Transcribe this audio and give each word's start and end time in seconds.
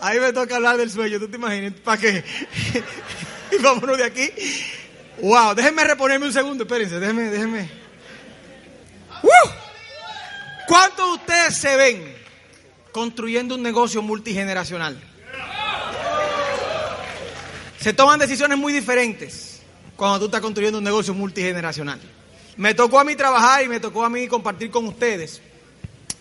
Ahí 0.00 0.20
me 0.20 0.32
toca 0.32 0.56
hablar 0.56 0.76
del 0.76 0.90
sueño, 0.90 1.18
¿tú 1.18 1.28
te 1.28 1.36
imaginas? 1.36 1.72
¿Para 1.82 2.00
qué? 2.00 2.22
y 3.52 3.62
vámonos 3.62 3.98
de 3.98 4.04
aquí. 4.04 4.30
Wow, 5.20 5.54
déjenme 5.54 5.82
reponerme 5.84 6.26
un 6.26 6.32
segundo, 6.32 6.62
espérense, 6.64 7.00
déjenme, 7.00 7.24
déjenme. 7.24 7.68
¡Uh! 9.22 9.48
¿Cuántos 10.68 11.06
de 11.06 11.12
ustedes 11.14 11.56
se 11.56 11.76
ven 11.76 12.14
construyendo 12.92 13.56
un 13.56 13.62
negocio 13.62 14.00
multigeneracional? 14.00 15.00
Se 17.80 17.92
toman 17.92 18.20
decisiones 18.20 18.56
muy 18.56 18.72
diferentes 18.72 19.62
cuando 19.96 20.20
tú 20.20 20.24
estás 20.26 20.40
construyendo 20.40 20.78
un 20.78 20.84
negocio 20.84 21.12
multigeneracional. 21.14 21.98
Me 22.56 22.74
tocó 22.74 23.00
a 23.00 23.04
mí 23.04 23.16
trabajar 23.16 23.64
y 23.64 23.68
me 23.68 23.80
tocó 23.80 24.04
a 24.04 24.10
mí 24.10 24.28
compartir 24.28 24.70
con 24.70 24.86
ustedes. 24.86 25.40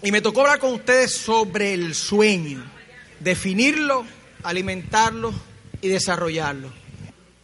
Y 0.01 0.11
me 0.11 0.21
tocó 0.21 0.41
hablar 0.41 0.59
con 0.59 0.73
ustedes 0.73 1.15
sobre 1.15 1.73
el 1.73 1.93
sueño 1.93 2.76
definirlo, 3.19 4.05
alimentarlo 4.43 5.33
y 5.81 5.87
desarrollarlo. 5.87 6.71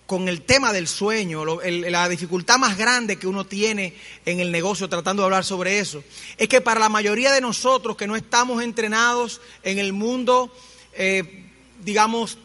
Con 0.05 0.27
el 0.27 0.41
tema 0.41 0.73
del 0.73 0.87
sueño, 0.87 1.43
la 1.45 2.09
dificultad 2.09 2.57
más 2.57 2.77
grande 2.77 3.17
que 3.17 3.25
uno 3.25 3.45
tiene 3.45 3.95
en 4.25 4.39
el 4.39 4.51
negocio 4.51 4.89
tratando 4.89 5.23
de 5.23 5.25
hablar 5.25 5.45
sobre 5.45 5.79
eso, 5.79 6.03
es 6.37 6.47
que 6.47 6.61
para 6.61 6.79
la 6.79 6.89
mayoría 6.89 7.31
de 7.31 7.41
nosotros 7.41 7.95
que 7.95 8.05
no 8.05 8.15
estamos 8.15 8.61
entrenados 8.61 9.41
en 9.63 9.79
el 9.79 9.93
mundo, 9.93 10.53
eh, 10.93 11.45
digamos, 11.83 12.37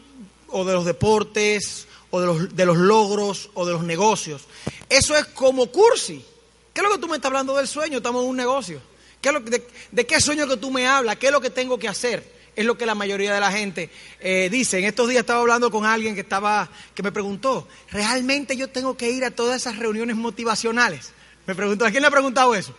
o 0.47 0.63
de 0.65 0.73
los 0.73 0.85
deportes, 0.85 1.87
o 2.11 2.21
de 2.21 2.25
los, 2.25 2.55
de 2.55 2.65
los 2.65 2.77
logros, 2.77 3.51
o 3.53 3.65
de 3.65 3.73
los 3.73 3.83
negocios, 3.83 4.43
eso 4.87 5.15
es 5.15 5.25
como 5.25 5.67
cursi. 5.67 6.25
¿Qué 6.73 6.81
es 6.81 6.87
lo 6.87 6.95
que 6.95 7.01
tú 7.01 7.07
me 7.07 7.17
estás 7.17 7.29
hablando 7.29 7.55
del 7.55 7.67
sueño? 7.67 7.97
Estamos 7.97 8.23
en 8.23 8.29
un 8.29 8.37
negocio. 8.37 8.81
¿Qué 9.21 9.31
de, 9.31 9.67
¿De 9.91 10.07
qué 10.07 10.21
sueño 10.21 10.47
que 10.47 10.57
tú 10.57 10.71
me 10.71 10.87
hablas? 10.87 11.17
¿Qué 11.17 11.27
es 11.27 11.31
lo 11.31 11.41
que 11.41 11.49
tengo 11.49 11.77
que 11.77 11.89
hacer? 11.89 12.38
Es 12.59 12.65
lo 12.65 12.77
que 12.77 12.85
la 12.85 12.93
mayoría 12.93 13.33
de 13.33 13.39
la 13.39 13.53
gente 13.53 13.89
eh, 14.19 14.49
dice. 14.51 14.79
En 14.79 14.83
estos 14.83 15.07
días 15.07 15.21
estaba 15.21 15.39
hablando 15.39 15.71
con 15.71 15.85
alguien 15.85 16.13
que 16.13 16.19
estaba, 16.19 16.69
que 16.93 17.01
me 17.01 17.09
preguntó, 17.09 17.65
¿realmente 17.89 18.57
yo 18.57 18.67
tengo 18.67 18.97
que 18.97 19.09
ir 19.09 19.23
a 19.23 19.31
todas 19.31 19.61
esas 19.61 19.77
reuniones 19.77 20.17
motivacionales? 20.17 21.13
Me 21.45 21.55
preguntó, 21.55 21.85
¿a 21.85 21.89
quién 21.89 22.01
le 22.01 22.09
ha 22.09 22.11
preguntado 22.11 22.53
eso? 22.53 22.75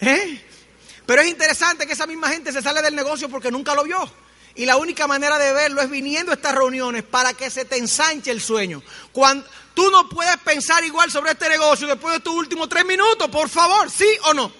¿Eh? 0.00 0.42
Pero 1.06 1.22
es 1.22 1.28
interesante 1.28 1.86
que 1.86 1.92
esa 1.92 2.08
misma 2.08 2.30
gente 2.30 2.50
se 2.50 2.62
sale 2.62 2.82
del 2.82 2.96
negocio 2.96 3.28
porque 3.28 3.52
nunca 3.52 3.76
lo 3.76 3.84
vio. 3.84 4.10
Y 4.56 4.66
la 4.66 4.76
única 4.76 5.06
manera 5.06 5.38
de 5.38 5.52
verlo 5.52 5.80
es 5.82 5.88
viniendo 5.88 6.32
a 6.32 6.34
estas 6.34 6.56
reuniones 6.56 7.04
para 7.04 7.32
que 7.32 7.48
se 7.48 7.64
te 7.64 7.76
ensanche 7.76 8.32
el 8.32 8.40
sueño. 8.40 8.82
Cuando 9.12 9.46
tú 9.72 9.88
no 9.92 10.08
puedes 10.08 10.36
pensar 10.38 10.82
igual 10.82 11.12
sobre 11.12 11.30
este 11.30 11.48
negocio 11.48 11.86
después 11.86 12.14
de 12.14 12.20
tus 12.20 12.34
últimos 12.34 12.68
tres 12.68 12.84
minutos, 12.84 13.28
por 13.28 13.48
favor, 13.48 13.88
¿sí 13.88 14.08
o 14.24 14.34
no? 14.34 14.52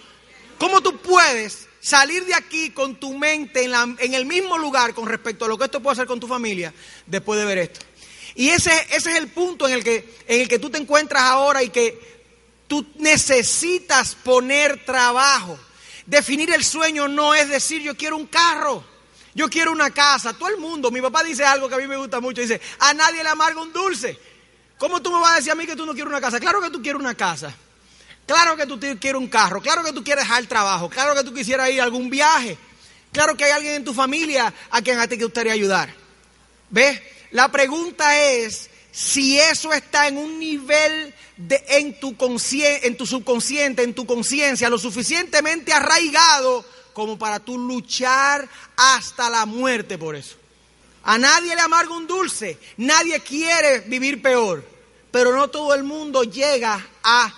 ¿Cómo 0.57 0.81
tú 0.81 0.99
puedes 0.99 1.67
salir 1.83 2.25
de 2.25 2.35
aquí 2.35 2.71
con 2.71 2.95
tu 2.95 3.13
mente 3.19 3.65
en, 3.65 4.15
el 4.15 4.25
mismo 4.25 4.57
lugar 4.57 4.95
con 4.95 5.07
respecto 5.07 5.45
a 5.45 5.49
lo 5.49 5.59
que 5.59 5.65
esto 5.65 5.83
puede 5.83 5.95
hacer 5.95 6.07
con 6.07 6.21
tu 6.21 6.29
familia 6.29 6.73
después 7.07 7.39
de 7.39 7.45
ver 7.45 7.59
esto. 7.59 7.81
Y 8.37 8.49
ese, 8.49 8.73
ese 8.91 9.11
es 9.11 9.17
el 9.19 9.29
punto 9.29 9.67
en 9.67 9.75
el, 9.75 9.85
que, 9.85 10.17
en 10.29 10.43
el 10.43 10.49
que 10.49 10.61
tú 10.61 10.71
te 10.71 10.79
encuentras 10.79 11.25
ahora 11.25 11.63
y 11.63 11.69
que 11.69 12.23
tú 12.69 12.87
necesitas 12.99 14.15
poner 14.15 14.85
trabajo. 14.87 15.59
Definir 16.07 16.53
el 16.53 16.65
sueño 16.65 17.09
no 17.09 17.35
es 17.35 17.49
decir 17.49 17.83
yo 17.83 17.97
quiero 17.97 18.17
un 18.17 18.27
carro, 18.27 18.85
yo 19.35 19.51
quiero 19.51 19.73
una 19.73 19.91
casa. 19.91 20.33
Todo 20.33 20.49
el 20.49 20.59
mundo, 20.59 20.91
mi 20.91 21.01
papá 21.01 21.25
dice 21.25 21.45
algo 21.45 21.69
que 21.69 21.75
a 21.75 21.79
mí 21.79 21.89
me 21.89 21.97
gusta 21.97 22.21
mucho, 22.21 22.41
dice, 22.41 22.61
a 22.79 22.95
nadie 22.95 23.23
le 23.23 23.29
amarga 23.29 23.61
un 23.61 23.73
dulce. 23.73 24.19
¿Cómo 24.79 25.03
tú 25.03 25.13
me 25.13 25.21
vas 25.21 25.33
a 25.33 25.37
decir 25.37 25.53
a 25.53 25.57
mí 25.57 25.67
que 25.67 25.77
tú 25.77 25.85
no 25.85 25.93
quieres 25.93 26.11
una 26.11 26.21
casa? 26.21 26.41
Claro 26.41 26.61
que 26.61 26.71
tú 26.71 26.81
quieres 26.81 27.01
una 27.01 27.15
casa. 27.15 27.55
Claro 28.33 28.57
que 28.57 28.67
tú 28.67 28.81
quieres 28.81 29.21
un 29.21 29.29
carro, 29.29 29.61
claro 29.61 29.85
que 29.85 29.93
tú 29.93 30.03
quieres 30.03 30.25
dejar 30.25 30.41
el 30.41 30.49
trabajo, 30.49 30.89
claro 30.89 31.15
que 31.15 31.23
tú 31.23 31.35
quisieras 31.35 31.69
ir 31.69 31.83
a 31.83 31.85
algún 31.85 32.09
viaje, 32.09 32.57
claro 33.13 33.37
que 33.37 33.45
hay 33.45 33.51
alguien 33.51 33.75
en 33.75 33.85
tu 33.85 33.93
familia 33.93 34.55
a 34.71 34.81
quien 34.81 34.99
a 34.99 35.07
ti 35.07 35.19
te 35.19 35.25
gustaría 35.25 35.53
ayudar. 35.53 35.95
¿Ves? 36.71 36.99
La 37.33 37.53
pregunta 37.53 38.19
es 38.19 38.71
si 38.91 39.39
eso 39.39 39.71
está 39.75 40.09
en 40.09 40.17
un 40.17 40.39
nivel 40.39 41.13
de, 41.37 41.63
en, 41.69 42.01
tu 42.01 42.17
en 42.55 42.97
tu 42.97 43.05
subconsciente, 43.05 43.83
en 43.83 43.93
tu 43.93 44.07
conciencia, 44.07 44.71
lo 44.71 44.79
suficientemente 44.79 45.75
arraigado 45.75 46.65
como 46.95 47.19
para 47.19 47.39
tú 47.39 47.59
luchar 47.59 48.49
hasta 48.77 49.29
la 49.29 49.45
muerte 49.45 49.99
por 49.99 50.17
eso. 50.17 50.37
A 51.05 51.19
nadie 51.19 51.55
le 51.55 51.61
amarga 51.61 51.95
un 51.95 52.07
dulce, 52.07 52.57
nadie 52.79 53.21
quiere 53.21 53.81
vivir 53.81 54.23
peor, 54.23 54.67
pero 55.11 55.37
no 55.37 55.49
todo 55.49 55.75
el 55.75 55.85
mundo 55.85 56.23
llega 56.23 56.83
a 57.03 57.35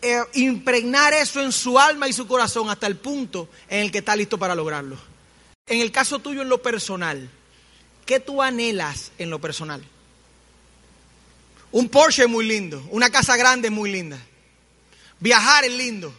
eh, 0.00 0.20
impregnar 0.34 1.12
eso 1.12 1.40
en 1.40 1.52
su 1.52 1.78
alma 1.78 2.08
y 2.08 2.12
su 2.12 2.26
corazón 2.26 2.70
hasta 2.70 2.86
el 2.86 2.96
punto 2.96 3.48
en 3.68 3.80
el 3.80 3.90
que 3.90 3.98
está 3.98 4.14
listo 4.14 4.38
para 4.38 4.54
lograrlo. 4.54 4.96
En 5.66 5.80
el 5.80 5.90
caso 5.90 6.20
tuyo 6.20 6.42
en 6.42 6.48
lo 6.48 6.62
personal, 6.62 7.28
¿qué 8.06 8.20
tú 8.20 8.40
anhelas 8.40 9.12
en 9.18 9.28
lo 9.28 9.40
personal? 9.40 9.84
Un 11.70 11.88
Porsche 11.88 12.22
es 12.22 12.28
muy 12.28 12.46
lindo, 12.46 12.82
una 12.90 13.10
casa 13.10 13.36
grande 13.36 13.68
es 13.68 13.74
muy 13.74 13.90
linda, 13.90 14.18
viajar 15.20 15.64
es 15.64 15.72
lindo, 15.72 16.14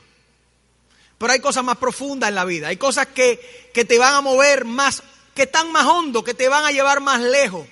pero 1.17 1.33
hay 1.33 1.39
cosas 1.39 1.63
más 1.63 1.77
profundas 1.77 2.29
en 2.29 2.35
la 2.35 2.45
vida, 2.45 2.67
hay 2.67 2.77
cosas 2.77 3.07
que, 3.07 3.69
que 3.73 3.85
te 3.85 3.97
van 3.97 4.13
a 4.13 4.21
mover 4.21 4.65
más, 4.65 5.01
que 5.33 5.43
están 5.43 5.71
más 5.71 5.85
hondo, 5.85 6.23
que 6.23 6.33
te 6.33 6.49
van 6.49 6.65
a 6.65 6.71
llevar 6.71 6.99
más 6.99 7.21
lejos, 7.21 7.65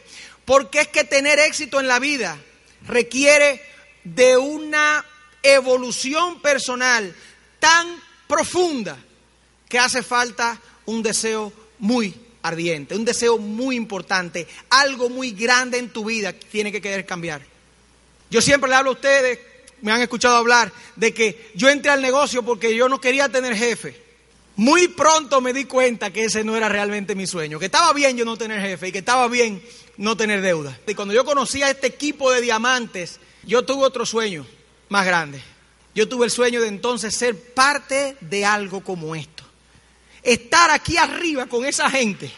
porque 0.45 0.81
es 0.81 0.87
que 0.87 1.03
tener 1.03 1.37
éxito 1.37 1.79
en 1.79 1.87
la 1.87 1.99
vida 1.99 2.39
requiere 2.87 3.61
de 4.03 4.37
una 4.37 5.05
evolución 5.53 6.41
personal 6.41 7.15
tan 7.59 7.87
profunda 8.27 8.97
que 9.67 9.79
hace 9.79 10.03
falta 10.03 10.59
un 10.85 11.03
deseo 11.03 11.51
muy 11.79 12.13
ardiente, 12.41 12.95
un 12.95 13.05
deseo 13.05 13.37
muy 13.37 13.75
importante, 13.75 14.47
algo 14.69 15.09
muy 15.09 15.31
grande 15.31 15.77
en 15.77 15.89
tu 15.89 16.05
vida 16.05 16.33
tiene 16.33 16.71
que 16.71 16.81
querer 16.81 17.05
cambiar. 17.05 17.41
Yo 18.29 18.41
siempre 18.41 18.69
le 18.69 18.75
hablo 18.75 18.91
a 18.91 18.93
ustedes, 18.93 19.39
me 19.81 19.91
han 19.91 20.01
escuchado 20.01 20.37
hablar, 20.37 20.71
de 20.95 21.13
que 21.13 21.51
yo 21.55 21.69
entré 21.69 21.91
al 21.91 22.01
negocio 22.01 22.43
porque 22.43 22.75
yo 22.75 22.89
no 22.89 23.01
quería 23.01 23.29
tener 23.29 23.55
jefe. 23.55 24.01
Muy 24.55 24.87
pronto 24.87 25.39
me 25.39 25.53
di 25.53 25.65
cuenta 25.65 26.11
que 26.11 26.25
ese 26.25 26.43
no 26.43 26.55
era 26.55 26.67
realmente 26.67 27.13
mi 27.13 27.27
sueño, 27.27 27.59
que 27.59 27.65
estaba 27.65 27.93
bien 27.93 28.17
yo 28.17 28.25
no 28.25 28.37
tener 28.37 28.59
jefe 28.59 28.87
y 28.87 28.91
que 28.91 28.99
estaba 28.99 29.27
bien 29.27 29.61
no 29.97 30.17
tener 30.17 30.41
deuda. 30.41 30.79
Y 30.87 30.95
cuando 30.95 31.13
yo 31.13 31.25
conocí 31.25 31.61
a 31.61 31.69
este 31.69 31.87
equipo 31.87 32.31
de 32.31 32.41
diamantes, 32.41 33.19
yo 33.43 33.63
tuve 33.63 33.85
otro 33.85 34.05
sueño 34.05 34.47
más 34.89 35.05
grande. 35.05 35.41
Yo 35.95 36.07
tuve 36.07 36.25
el 36.25 36.31
sueño 36.31 36.61
de 36.61 36.67
entonces 36.67 37.15
ser 37.15 37.53
parte 37.53 38.17
de 38.21 38.45
algo 38.45 38.83
como 38.83 39.15
esto. 39.15 39.43
Estar 40.21 40.69
aquí 40.71 40.97
arriba 40.97 41.47
con 41.47 41.65
esa 41.65 41.89
gente. 41.89 42.31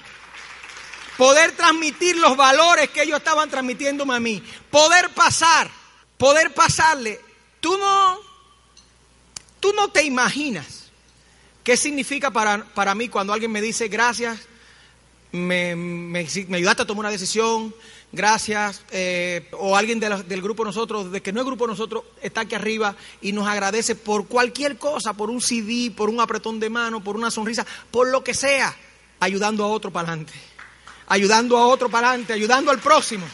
Poder 1.17 1.51
transmitir 1.51 2.15
los 2.17 2.37
valores 2.37 2.89
que 2.89 3.03
ellos 3.03 3.17
estaban 3.17 3.49
transmitiéndome 3.49 4.15
a 4.15 4.19
mí. 4.19 4.41
Poder 4.71 5.09
pasar, 5.09 5.69
poder 6.17 6.53
pasarle. 6.53 7.19
Tú 7.59 7.77
no, 7.77 8.19
tú 9.59 9.73
no 9.73 9.89
te 9.89 10.03
imaginas 10.03 10.79
qué 11.63 11.75
significa 11.77 12.31
para, 12.31 12.63
para 12.73 12.95
mí 12.95 13.09
cuando 13.09 13.33
alguien 13.33 13.51
me 13.51 13.61
dice 13.61 13.89
gracias, 13.89 14.39
me, 15.31 15.75
me, 15.75 16.25
me 16.47 16.57
ayudaste 16.57 16.81
a 16.81 16.87
tomar 16.87 17.01
una 17.01 17.11
decisión, 17.11 17.75
gracias, 18.11 18.83
eh, 18.91 19.47
o 19.51 19.77
alguien 19.77 19.99
del 19.99 20.41
grupo 20.41 20.65
nosotros, 20.65 21.11
de 21.11 21.21
que 21.21 21.31
no 21.31 21.41
es 21.41 21.45
grupo 21.45 21.67
nosotros, 21.67 22.03
está 22.21 22.41
aquí 22.41 22.55
arriba 22.55 22.95
y 23.21 23.31
nos 23.31 23.47
agradece 23.47 23.95
por 23.95 24.27
cualquier 24.27 24.77
cosa, 24.77 25.13
por 25.13 25.29
un 25.29 25.41
CD, 25.41 25.91
por 25.91 26.09
un 26.09 26.19
apretón 26.19 26.59
de 26.59 26.69
mano, 26.69 27.03
por 27.03 27.15
una 27.15 27.31
sonrisa, 27.31 27.65
por 27.91 28.07
lo 28.09 28.23
que 28.23 28.33
sea, 28.33 28.75
ayudando 29.19 29.63
a 29.63 29.67
otro 29.67 29.91
para 29.91 30.09
adelante, 30.09 30.33
ayudando 31.07 31.57
a 31.57 31.67
otro 31.67 31.89
para 31.89 32.09
adelante, 32.09 32.33
ayudando 32.33 32.71
al 32.71 32.79
próximo. 32.79 33.25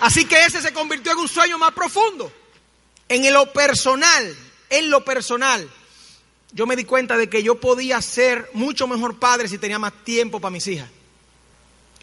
Así 0.00 0.24
que 0.24 0.44
ese 0.44 0.62
se 0.62 0.72
convirtió 0.72 1.12
en 1.12 1.18
un 1.18 1.28
sueño 1.28 1.58
más 1.58 1.72
profundo. 1.72 2.32
En 3.08 3.32
lo 3.32 3.52
personal, 3.52 4.36
en 4.70 4.90
lo 4.90 5.04
personal, 5.04 5.68
yo 6.52 6.66
me 6.66 6.76
di 6.76 6.84
cuenta 6.84 7.16
de 7.16 7.28
que 7.28 7.42
yo 7.42 7.60
podía 7.60 8.00
ser 8.00 8.48
mucho 8.54 8.86
mejor 8.86 9.18
padre 9.18 9.48
si 9.48 9.58
tenía 9.58 9.78
más 9.78 9.92
tiempo 10.04 10.40
para 10.40 10.52
mis 10.52 10.66
hijas. 10.66 10.88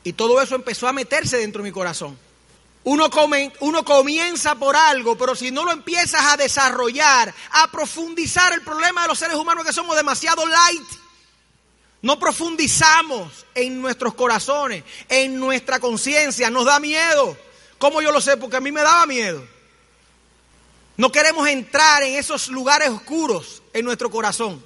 Y 0.07 0.13
todo 0.13 0.39
eso 0.41 0.55
empezó 0.55 0.87
a 0.87 0.93
meterse 0.93 1.35
dentro 1.35 1.61
de 1.61 1.67
mi 1.67 1.73
corazón. 1.73 2.17
Uno, 2.85 3.09
come, 3.09 3.51
uno 3.59 3.83
comienza 3.83 4.55
por 4.55 4.73
algo, 4.73 5.17
pero 5.17 5.35
si 5.35 5.51
no 5.51 5.65
lo 5.65 5.73
empiezas 5.73 6.23
a 6.27 6.37
desarrollar, 6.37 7.35
a 7.51 7.69
profundizar 7.69 8.53
el 8.53 8.61
problema 8.61 9.01
de 9.01 9.09
los 9.09 9.19
seres 9.19 9.35
humanos 9.35 9.65
que 9.65 9.73
somos 9.73 9.97
demasiado 9.97 10.45
light, 10.45 10.87
no 12.03 12.17
profundizamos 12.17 13.45
en 13.53 13.81
nuestros 13.81 14.13
corazones, 14.13 14.85
en 15.09 15.41
nuestra 15.41 15.81
conciencia, 15.81 16.49
nos 16.49 16.63
da 16.63 16.79
miedo. 16.79 17.37
¿Cómo 17.77 18.01
yo 18.01 18.13
lo 18.13 18.21
sé? 18.21 18.37
Porque 18.37 18.55
a 18.55 18.61
mí 18.61 18.71
me 18.71 18.83
daba 18.83 19.05
miedo. 19.07 19.45
No 20.95 21.11
queremos 21.11 21.49
entrar 21.49 22.01
en 22.03 22.13
esos 22.13 22.47
lugares 22.47 22.87
oscuros 22.87 23.61
en 23.73 23.83
nuestro 23.83 24.09
corazón, 24.09 24.63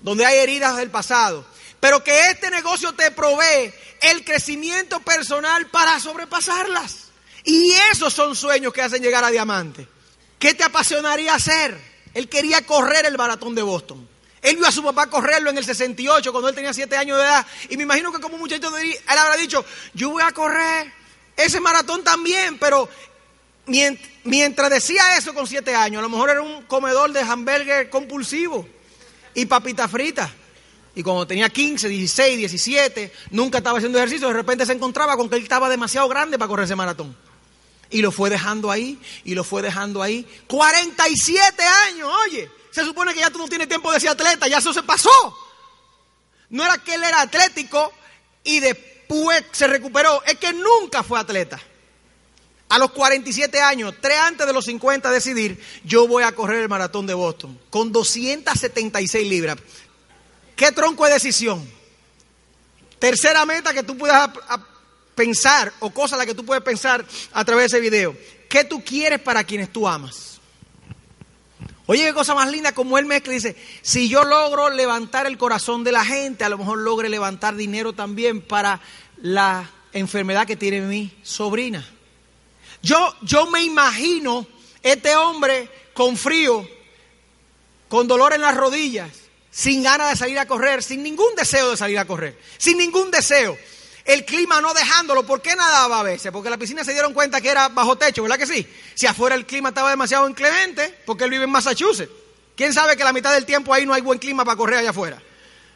donde 0.00 0.24
hay 0.24 0.38
heridas 0.38 0.78
del 0.78 0.90
pasado. 0.90 1.44
Pero 1.80 2.04
que 2.04 2.30
este 2.30 2.50
negocio 2.50 2.92
te 2.92 3.10
provee 3.10 3.72
el 4.02 4.24
crecimiento 4.24 5.00
personal 5.00 5.66
para 5.66 5.98
sobrepasarlas. 5.98 7.08
Y 7.44 7.72
esos 7.90 8.12
son 8.12 8.36
sueños 8.36 8.72
que 8.72 8.82
hacen 8.82 9.02
llegar 9.02 9.24
a 9.24 9.30
diamante. 9.30 9.88
¿Qué 10.38 10.54
te 10.54 10.62
apasionaría 10.62 11.34
hacer? 11.34 11.78
Él 12.12 12.28
quería 12.28 12.64
correr 12.66 13.06
el 13.06 13.16
maratón 13.16 13.54
de 13.54 13.62
Boston. 13.62 14.08
Él 14.42 14.56
vio 14.56 14.66
a 14.66 14.72
su 14.72 14.82
papá 14.82 15.08
correrlo 15.08 15.50
en 15.50 15.58
el 15.58 15.64
68 15.64 16.32
cuando 16.32 16.48
él 16.48 16.54
tenía 16.54 16.72
7 16.72 16.96
años 16.96 17.18
de 17.18 17.24
edad. 17.24 17.46
Y 17.68 17.76
me 17.76 17.82
imagino 17.82 18.12
que 18.12 18.20
como 18.20 18.38
muchacho 18.38 18.76
él 18.76 18.96
habrá 19.06 19.36
dicho, 19.36 19.64
yo 19.94 20.10
voy 20.10 20.22
a 20.22 20.32
correr 20.32 20.92
ese 21.36 21.60
maratón 21.60 22.02
también, 22.04 22.58
pero 22.58 22.88
mientras 24.24 24.70
decía 24.70 25.16
eso 25.16 25.34
con 25.34 25.46
7 25.46 25.74
años, 25.74 26.00
a 26.00 26.02
lo 26.02 26.08
mejor 26.08 26.30
era 26.30 26.42
un 26.42 26.62
comedor 26.62 27.12
de 27.12 27.20
hamburger 27.20 27.90
compulsivo 27.90 28.66
y 29.34 29.46
papita 29.46 29.88
frita. 29.88 30.30
Y 30.94 31.02
cuando 31.02 31.26
tenía 31.26 31.48
15, 31.48 31.88
16, 31.88 32.38
17, 32.38 33.12
nunca 33.30 33.58
estaba 33.58 33.78
haciendo 33.78 33.98
ejercicio, 33.98 34.28
de 34.28 34.34
repente 34.34 34.66
se 34.66 34.72
encontraba 34.72 35.16
con 35.16 35.28
que 35.28 35.36
él 35.36 35.42
estaba 35.42 35.68
demasiado 35.68 36.08
grande 36.08 36.38
para 36.38 36.48
correr 36.48 36.64
ese 36.64 36.76
maratón. 36.76 37.16
Y 37.90 38.02
lo 38.02 38.10
fue 38.10 38.30
dejando 38.30 38.70
ahí, 38.70 38.98
y 39.24 39.34
lo 39.34 39.44
fue 39.44 39.62
dejando 39.62 40.02
ahí. 40.02 40.26
47 40.46 41.62
años, 41.88 42.08
oye. 42.26 42.50
Se 42.70 42.84
supone 42.84 43.12
que 43.12 43.20
ya 43.20 43.30
tú 43.30 43.38
no 43.38 43.48
tienes 43.48 43.68
tiempo 43.68 43.92
de 43.92 43.98
ser 43.98 44.10
atleta, 44.10 44.46
ya 44.46 44.58
eso 44.58 44.72
se 44.72 44.82
pasó. 44.82 45.10
No 46.50 46.64
era 46.64 46.78
que 46.78 46.94
él 46.94 47.02
era 47.02 47.20
atlético 47.22 47.92
y 48.44 48.60
después 48.60 49.44
se 49.52 49.66
recuperó, 49.66 50.22
es 50.24 50.36
que 50.36 50.52
nunca 50.52 51.02
fue 51.02 51.18
atleta. 51.18 51.60
A 52.68 52.78
los 52.78 52.92
47 52.92 53.60
años, 53.60 53.94
tres 54.00 54.18
antes 54.18 54.46
de 54.46 54.52
los 54.52 54.64
50, 54.64 55.10
decidir, 55.10 55.60
yo 55.82 56.06
voy 56.06 56.22
a 56.22 56.32
correr 56.32 56.62
el 56.62 56.68
maratón 56.68 57.04
de 57.04 57.14
Boston 57.14 57.58
con 57.68 57.90
276 57.90 59.28
libras. 59.28 59.56
¿Qué 60.60 60.72
tronco 60.72 61.06
de 61.06 61.14
decisión? 61.14 61.66
Tercera 62.98 63.46
meta 63.46 63.72
que 63.72 63.82
tú 63.82 63.96
puedas 63.96 64.28
pensar 65.14 65.72
o 65.80 65.88
cosa 65.88 66.18
la 66.18 66.26
que 66.26 66.34
tú 66.34 66.44
puedes 66.44 66.62
pensar 66.62 67.02
a 67.32 67.44
través 67.46 67.70
de 67.70 67.78
ese 67.78 67.80
video. 67.80 68.14
¿Qué 68.46 68.64
tú 68.64 68.84
quieres 68.84 69.20
para 69.20 69.42
quienes 69.42 69.72
tú 69.72 69.88
amas? 69.88 70.38
Oye, 71.86 72.04
qué 72.04 72.12
cosa 72.12 72.34
más 72.34 72.50
linda 72.50 72.72
como 72.72 72.98
él 72.98 73.06
mezcla 73.06 73.32
dice, 73.32 73.56
si 73.80 74.10
yo 74.10 74.22
logro 74.24 74.68
levantar 74.68 75.24
el 75.24 75.38
corazón 75.38 75.82
de 75.82 75.92
la 75.92 76.04
gente, 76.04 76.44
a 76.44 76.50
lo 76.50 76.58
mejor 76.58 76.76
logre 76.80 77.08
levantar 77.08 77.56
dinero 77.56 77.94
también 77.94 78.42
para 78.42 78.82
la 79.22 79.70
enfermedad 79.94 80.46
que 80.46 80.56
tiene 80.56 80.82
mi 80.82 81.10
sobrina. 81.22 81.88
Yo, 82.82 83.16
yo 83.22 83.46
me 83.46 83.62
imagino 83.62 84.46
este 84.82 85.16
hombre 85.16 85.70
con 85.94 86.18
frío, 86.18 86.68
con 87.88 88.06
dolor 88.06 88.34
en 88.34 88.42
las 88.42 88.58
rodillas, 88.58 89.29
sin 89.50 89.82
ganas 89.82 90.10
de 90.10 90.16
salir 90.16 90.38
a 90.38 90.46
correr, 90.46 90.82
sin 90.82 91.02
ningún 91.02 91.34
deseo 91.36 91.70
de 91.70 91.76
salir 91.76 91.98
a 91.98 92.04
correr, 92.04 92.38
sin 92.58 92.78
ningún 92.78 93.10
deseo 93.10 93.56
el 94.04 94.24
clima 94.24 94.60
no 94.60 94.74
dejándolo. 94.74 95.24
¿Por 95.24 95.40
qué 95.40 95.54
nadaba 95.54 96.00
a 96.00 96.02
veces? 96.02 96.32
Porque 96.32 96.50
la 96.50 96.58
piscina 96.58 96.84
se 96.84 96.92
dieron 96.92 97.12
cuenta 97.12 97.40
que 97.40 97.48
era 97.48 97.68
bajo 97.68 97.96
techo, 97.96 98.22
¿verdad 98.22 98.38
que 98.38 98.46
sí? 98.46 98.66
Si 98.94 99.06
afuera 99.06 99.34
el 99.34 99.46
clima 99.46 99.70
estaba 99.70 99.90
demasiado 99.90 100.28
inclemente, 100.28 100.98
porque 101.06 101.24
él 101.24 101.30
vive 101.30 101.44
en 101.44 101.50
Massachusetts. 101.50 102.10
¿Quién 102.56 102.74
sabe 102.74 102.96
que 102.96 103.04
la 103.04 103.12
mitad 103.12 103.32
del 103.32 103.46
tiempo 103.46 103.72
ahí 103.72 103.86
no 103.86 103.94
hay 103.94 104.02
buen 104.02 104.18
clima 104.18 104.44
para 104.44 104.56
correr 104.56 104.78
allá 104.78 104.90
afuera? 104.90 105.22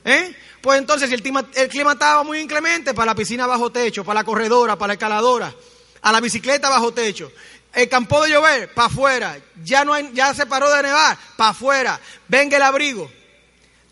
¿Eh? 0.04 0.36
Pues 0.60 0.78
entonces, 0.78 1.08
si 1.08 1.14
el 1.14 1.22
clima, 1.22 1.46
el 1.54 1.68
clima 1.68 1.92
estaba 1.92 2.22
muy 2.24 2.40
inclemente, 2.40 2.92
para 2.92 3.06
la 3.06 3.14
piscina 3.14 3.46
bajo 3.46 3.70
techo, 3.70 4.04
para 4.04 4.20
la 4.20 4.24
corredora, 4.24 4.76
para 4.76 4.88
la 4.88 4.94
escaladora, 4.94 5.54
a 6.02 6.12
la 6.12 6.20
bicicleta 6.20 6.68
bajo 6.68 6.92
techo. 6.92 7.32
El 7.72 7.88
campo 7.88 8.22
de 8.22 8.30
llover, 8.30 8.72
para 8.72 8.86
afuera. 8.86 9.38
Ya, 9.62 9.84
no 9.84 9.92
hay, 9.92 10.10
ya 10.12 10.32
se 10.34 10.46
paró 10.46 10.70
de 10.70 10.82
nevar, 10.82 11.16
para 11.36 11.50
afuera. 11.50 12.00
Venga 12.28 12.56
el 12.56 12.62
abrigo. 12.62 13.10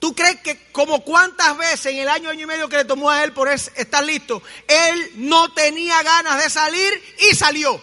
¿Tú 0.02 0.16
crees 0.16 0.40
que 0.40 0.58
como 0.72 1.04
cuántas 1.04 1.56
veces 1.56 1.86
en 1.86 1.98
el 1.98 2.08
año, 2.08 2.28
año 2.28 2.42
y 2.42 2.46
medio 2.46 2.68
que 2.68 2.78
le 2.78 2.84
tomó 2.84 3.08
a 3.08 3.22
él 3.22 3.32
por 3.32 3.48
estar 3.48 4.02
listo, 4.02 4.42
él 4.66 5.12
no 5.14 5.52
tenía 5.52 6.02
ganas 6.02 6.42
de 6.42 6.50
salir 6.50 7.16
y 7.20 7.36
salió? 7.36 7.80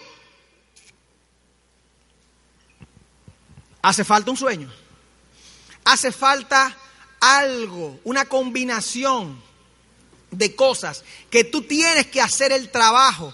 Hace 3.80 4.04
falta 4.04 4.30
un 4.30 4.36
sueño. 4.36 4.70
Hace 5.84 6.12
falta 6.12 6.76
algo, 7.20 7.98
una 8.04 8.26
combinación 8.26 9.42
de 10.30 10.54
cosas 10.54 11.02
que 11.30 11.44
tú 11.44 11.62
tienes 11.62 12.08
que 12.08 12.20
hacer 12.20 12.52
el 12.52 12.70
trabajo 12.70 13.32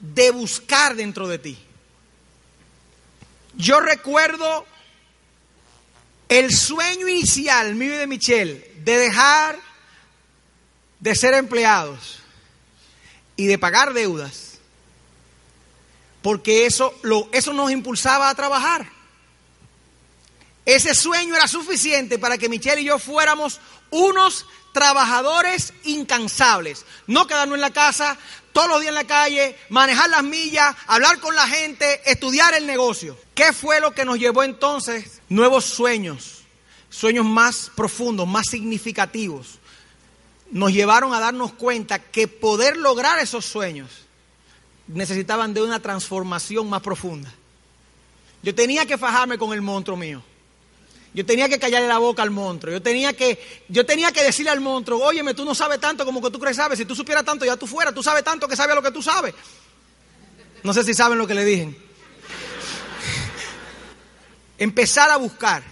de 0.00 0.32
buscar 0.32 0.96
dentro 0.96 1.28
de 1.28 1.38
ti. 1.38 1.58
Yo 3.54 3.78
recuerdo 3.78 4.66
el 6.28 6.54
sueño 6.54 7.08
inicial 7.08 7.74
mío 7.74 7.94
y 7.94 7.98
de 7.98 8.06
Michelle 8.06 8.72
de 8.84 8.96
dejar 8.96 9.58
de 11.00 11.14
ser 11.14 11.34
empleados 11.34 12.20
y 13.36 13.46
de 13.46 13.58
pagar 13.58 13.92
deudas, 13.92 14.58
porque 16.22 16.66
eso, 16.66 16.94
lo, 17.02 17.28
eso 17.32 17.52
nos 17.52 17.70
impulsaba 17.70 18.28
a 18.28 18.34
trabajar. 18.34 18.90
Ese 20.64 20.94
sueño 20.94 21.36
era 21.36 21.46
suficiente 21.46 22.18
para 22.18 22.38
que 22.38 22.48
Michelle 22.48 22.80
y 22.80 22.86
yo 22.86 22.98
fuéramos 22.98 23.60
unos 23.90 24.46
trabajadores 24.76 25.72
incansables. 25.84 26.84
No 27.06 27.26
quedarnos 27.26 27.54
en 27.54 27.62
la 27.62 27.72
casa, 27.72 28.18
todos 28.52 28.68
los 28.68 28.80
días 28.82 28.90
en 28.90 28.94
la 28.94 29.06
calle, 29.06 29.56
manejar 29.70 30.10
las 30.10 30.22
millas, 30.22 30.76
hablar 30.86 31.18
con 31.18 31.34
la 31.34 31.46
gente, 31.48 32.02
estudiar 32.04 32.52
el 32.52 32.66
negocio. 32.66 33.16
¿Qué 33.34 33.54
fue 33.54 33.80
lo 33.80 33.92
que 33.92 34.04
nos 34.04 34.18
llevó 34.18 34.42
entonces? 34.42 35.22
Nuevos 35.30 35.64
sueños, 35.64 36.42
sueños 36.90 37.24
más 37.24 37.70
profundos, 37.74 38.28
más 38.28 38.44
significativos. 38.50 39.60
Nos 40.50 40.74
llevaron 40.74 41.14
a 41.14 41.20
darnos 41.20 41.54
cuenta 41.54 41.98
que 41.98 42.28
poder 42.28 42.76
lograr 42.76 43.18
esos 43.18 43.46
sueños 43.46 43.88
necesitaban 44.88 45.54
de 45.54 45.62
una 45.62 45.80
transformación 45.80 46.68
más 46.68 46.82
profunda. 46.82 47.32
Yo 48.42 48.54
tenía 48.54 48.84
que 48.84 48.98
fajarme 48.98 49.38
con 49.38 49.54
el 49.54 49.62
monstruo 49.62 49.96
mío. 49.96 50.22
Yo 51.16 51.24
tenía 51.24 51.48
que 51.48 51.58
callarle 51.58 51.88
la 51.88 51.96
boca 51.96 52.22
al 52.22 52.30
monstruo. 52.30 52.74
Yo 52.74 52.82
tenía 52.82 53.14
que, 53.14 53.42
yo 53.70 53.86
tenía 53.86 54.12
que 54.12 54.22
decirle 54.22 54.50
al 54.50 54.60
monstruo, 54.60 55.02
óyeme, 55.02 55.32
tú 55.32 55.46
no 55.46 55.54
sabes 55.54 55.80
tanto 55.80 56.04
como 56.04 56.20
que 56.20 56.30
tú 56.30 56.38
crees 56.38 56.58
sabes. 56.58 56.78
Si 56.78 56.84
tú 56.84 56.94
supieras 56.94 57.24
tanto, 57.24 57.46
ya 57.46 57.56
tú 57.56 57.66
fueras. 57.66 57.94
Tú 57.94 58.02
sabes 58.02 58.22
tanto 58.22 58.46
que 58.46 58.54
sabes 58.54 58.76
lo 58.76 58.82
que 58.82 58.90
tú 58.90 59.00
sabes. 59.00 59.34
No 60.62 60.74
sé 60.74 60.84
si 60.84 60.92
saben 60.92 61.16
lo 61.16 61.26
que 61.26 61.32
le 61.32 61.46
dije. 61.46 61.74
Empezar 64.58 65.08
a 65.08 65.16
buscar 65.16 65.62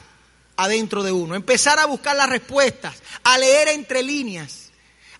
adentro 0.57 1.03
de 1.03 1.13
uno. 1.13 1.35
Empezar 1.35 1.79
a 1.79 1.85
buscar 1.85 2.17
las 2.17 2.31
respuestas. 2.31 3.03
A 3.23 3.37
leer 3.37 3.69
entre 3.69 4.03
líneas. 4.03 4.71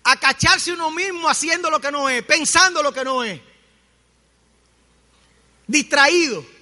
A 0.03 0.19
cacharse 0.19 0.73
uno 0.73 0.89
mismo 0.89 1.29
haciendo 1.29 1.69
lo 1.69 1.79
que 1.79 1.91
no 1.91 2.09
es. 2.09 2.23
Pensando 2.23 2.81
lo 2.81 2.91
que 2.91 3.03
no 3.03 3.23
es. 3.23 3.39
Distraído. 5.67 6.54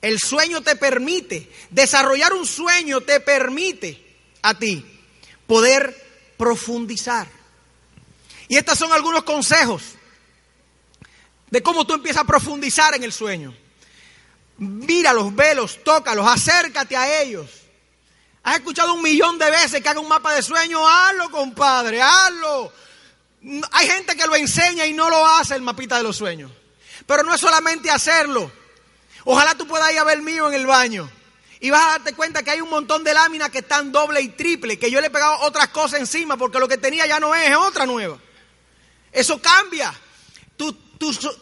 El 0.00 0.18
sueño 0.18 0.62
te 0.62 0.76
permite, 0.76 1.52
desarrollar 1.70 2.32
un 2.32 2.46
sueño 2.46 3.02
te 3.02 3.20
permite 3.20 4.02
a 4.42 4.54
ti 4.54 4.84
poder 5.46 6.34
profundizar. 6.38 7.28
Y 8.48 8.56
estos 8.56 8.78
son 8.78 8.92
algunos 8.92 9.24
consejos 9.24 9.82
de 11.50 11.62
cómo 11.62 11.86
tú 11.86 11.94
empiezas 11.94 12.22
a 12.22 12.26
profundizar 12.26 12.94
en 12.94 13.04
el 13.04 13.12
sueño. 13.12 13.54
Míralos, 14.58 15.34
velos, 15.34 15.82
tócalos, 15.84 16.26
acércate 16.26 16.96
a 16.96 17.22
ellos. 17.22 17.48
Has 18.42 18.56
escuchado 18.56 18.94
un 18.94 19.02
millón 19.02 19.38
de 19.38 19.50
veces 19.50 19.82
que 19.82 19.88
haga 19.88 20.00
un 20.00 20.08
mapa 20.08 20.34
de 20.34 20.42
sueño, 20.42 20.86
hazlo, 20.86 21.30
compadre, 21.30 22.00
hazlo. 22.00 22.72
Hay 23.72 23.86
gente 23.86 24.16
que 24.16 24.26
lo 24.26 24.34
enseña 24.34 24.86
y 24.86 24.92
no 24.92 25.10
lo 25.10 25.26
hace 25.26 25.54
el 25.54 25.62
mapita 25.62 25.98
de 25.98 26.02
los 26.02 26.16
sueños. 26.16 26.50
Pero 27.06 27.22
no 27.22 27.34
es 27.34 27.40
solamente 27.40 27.90
hacerlo, 27.90 28.50
Ojalá 29.24 29.54
tú 29.54 29.66
puedas 29.66 29.90
ir 29.92 29.98
a 29.98 30.04
ver 30.04 30.18
el 30.18 30.22
mío 30.22 30.48
en 30.48 30.54
el 30.54 30.66
baño. 30.66 31.10
Y 31.60 31.70
vas 31.70 31.82
a 31.82 31.90
darte 31.90 32.14
cuenta 32.14 32.42
que 32.42 32.50
hay 32.50 32.60
un 32.60 32.70
montón 32.70 33.04
de 33.04 33.12
láminas 33.12 33.50
que 33.50 33.58
están 33.58 33.92
doble 33.92 34.20
y 34.22 34.30
triple, 34.30 34.78
que 34.78 34.90
yo 34.90 35.00
le 35.00 35.08
he 35.08 35.10
pegado 35.10 35.40
otras 35.40 35.68
cosas 35.68 36.00
encima 36.00 36.36
porque 36.36 36.58
lo 36.58 36.66
que 36.66 36.78
tenía 36.78 37.06
ya 37.06 37.20
no 37.20 37.34
es, 37.34 37.50
es 37.50 37.56
otra 37.56 37.84
nueva. 37.84 38.18
Eso 39.12 39.40
cambia. 39.40 39.92
Tu, 40.56 40.72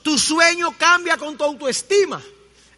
tu 0.02 0.18
sueño 0.18 0.76
cambia 0.78 1.16
con 1.16 1.36
tu 1.36 1.44
autoestima. 1.44 2.22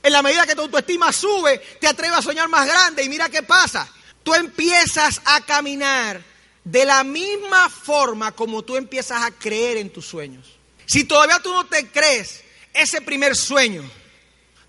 En 0.03 0.13
la 0.13 0.23
medida 0.23 0.47
que 0.47 0.55
tu 0.55 0.63
autoestima 0.63 1.13
sube, 1.13 1.59
te 1.79 1.87
atreves 1.87 2.19
a 2.19 2.23
soñar 2.23 2.49
más 2.49 2.67
grande 2.67 3.03
y 3.03 3.09
mira 3.09 3.29
qué 3.29 3.43
pasa. 3.43 3.89
Tú 4.23 4.35
empiezas 4.35 5.21
a 5.25 5.41
caminar 5.43 6.23
de 6.65 6.85
la 6.85 7.05
misma 7.05 7.69
forma 7.69 8.33
como 8.33 8.63
tú 8.63 8.77
empiezas 8.77 9.23
a 9.23 9.31
creer 9.31 9.79
en 9.79 9.91
tus 9.91 10.07
sueños. 10.07 10.47
Si 10.87 11.05
todavía 11.05 11.41
tú 11.41 11.53
no 11.53 11.67
te 11.67 11.91
crees 11.91 12.43
ese 12.73 13.01
primer 13.01 13.37
sueño, 13.37 13.89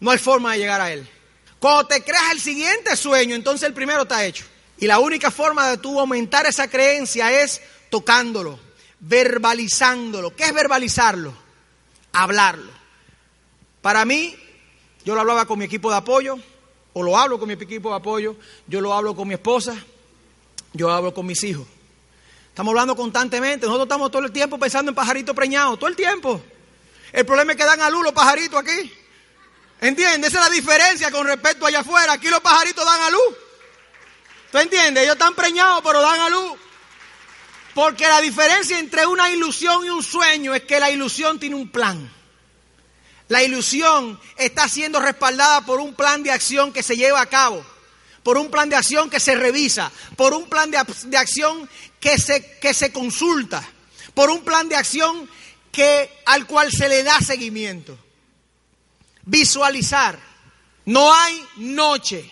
no 0.02 0.12
hay 0.12 0.18
forma 0.18 0.52
de 0.52 0.60
llegar 0.60 0.82
a 0.82 0.92
él. 0.92 1.08
Cuando 1.60 1.88
te 1.88 2.04
creas 2.04 2.32
el 2.34 2.42
siguiente 2.42 2.96
sueño, 2.98 3.36
entonces 3.36 3.68
el 3.68 3.74
primero 3.74 4.02
está 4.02 4.26
hecho. 4.26 4.44
Y 4.80 4.88
la 4.88 5.00
única 5.00 5.30
forma 5.30 5.70
de 5.70 5.78
tú 5.78 6.00
aumentar 6.00 6.46
esa 6.48 6.68
creencia 6.68 7.44
es 7.44 7.62
tocándolo, 7.92 8.60
verbalizándolo. 9.00 10.36
¿Qué 10.36 10.46
es 10.46 10.54
verbalizarlo? 10.54 11.34
Hablarlo. 12.14 12.72
Para 13.82 14.04
mí, 14.06 14.36
yo 15.06 15.14
lo 15.14 15.22
hablaba 15.22 15.46
con 15.46 15.60
mi 15.60 15.66
equipo 15.66 15.92
de 15.92 15.98
apoyo, 15.98 16.38
o 16.94 17.04
lo 17.04 17.16
hablo 17.16 17.40
con 17.40 17.48
mi 17.48 17.54
equipo 17.54 17.92
de 17.92 17.96
apoyo, 17.96 18.36
yo 18.66 18.82
lo 18.82 18.94
hablo 18.94 19.16
con 19.16 19.28
mi 19.28 19.36
esposa, 19.36 19.76
yo 20.74 20.90
hablo 20.90 21.14
con 21.14 21.28
mis 21.28 21.44
hijos. 21.44 21.68
Estamos 22.50 22.72
hablando 22.72 22.96
constantemente, 22.96 23.68
nosotros 23.68 23.86
estamos 23.86 24.10
todo 24.10 24.26
el 24.26 24.32
tiempo 24.32 24.58
pensando 24.58 24.90
en 24.90 24.96
pajaritos 24.96 25.36
preñados, 25.36 25.78
todo 25.78 25.90
el 25.90 25.96
tiempo. 25.96 26.42
El 27.14 27.26
problema 27.26 27.52
es 27.52 27.58
que 27.60 27.66
dan 27.66 27.82
a 27.82 27.90
luz 27.92 28.04
los 28.04 28.14
pajaritos 28.14 28.60
aquí. 28.60 28.92
¿Entiendes? 29.82 30.30
Esa 30.30 30.44
es 30.44 30.50
la 30.50 30.56
diferencia 30.56 31.10
con 31.10 31.26
respecto 31.26 31.66
allá 31.66 31.80
afuera. 31.80 32.14
Aquí 32.14 32.30
los 32.30 32.40
pajaritos 32.40 32.86
dan 32.86 33.02
a 33.02 33.10
luz. 33.10 33.36
¿Tú 34.52 34.60
entiendes? 34.60 35.04
Ellos 35.04 35.16
están 35.16 35.34
preñados, 35.34 35.82
pero 35.84 36.02
dan 36.02 36.20
a 36.20 36.30
luz. 36.30 36.54
Porque 37.74 38.08
la 38.08 38.22
diferencia 38.22 38.78
entre 38.78 39.08
una 39.08 39.32
ilusión 39.32 39.84
y 39.84 39.90
un 39.90 40.04
sueño 40.04 40.54
es 40.54 40.64
que 40.64 40.80
la 40.80 40.92
ilusión 40.92 41.40
tiene 41.40 41.56
un 41.56 41.72
plan. 41.72 42.14
La 43.28 43.42
ilusión 43.42 44.20
está 44.38 44.70
siendo 44.70 45.00
respaldada 45.00 45.62
por 45.66 45.80
un 45.80 45.96
plan 45.96 46.22
de 46.22 46.32
acción 46.32 46.72
que 46.72 46.84
se 46.84 46.98
lleva 46.98 47.22
a 47.22 47.28
cabo, 47.28 47.66
por 48.22 48.38
un 48.38 48.52
plan 48.52 48.70
de 48.70 48.76
acción 48.76 49.10
que 49.10 49.22
se 49.22 49.36
revisa, 49.36 49.92
por 50.16 50.34
un 50.34 50.48
plan 50.48 50.70
de, 50.70 50.78
acción 50.78 51.68
que 52.00 52.20
se, 52.20 52.60
que 52.60 52.74
se 52.74 52.92
consulta, 52.92 53.64
por 54.14 54.30
un 54.30 54.44
plan 54.44 54.68
de 54.68 54.76
acción 54.76 55.30
que, 55.72 56.12
al 56.26 56.46
cual 56.46 56.72
se 56.72 56.90
le 56.90 57.04
da 57.04 57.20
seguimiento. 57.22 57.98
Visualizar. 59.26 60.20
No 60.86 61.14
hay 61.14 61.44
noche 61.58 62.32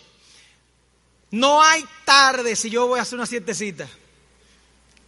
no 1.32 1.62
hay 1.62 1.84
tarde 2.06 2.56
si 2.56 2.70
yo 2.70 2.88
voy 2.88 3.00
a 3.00 3.04
hacer 3.04 3.18
una 3.18 3.26
sietecita 3.26 3.88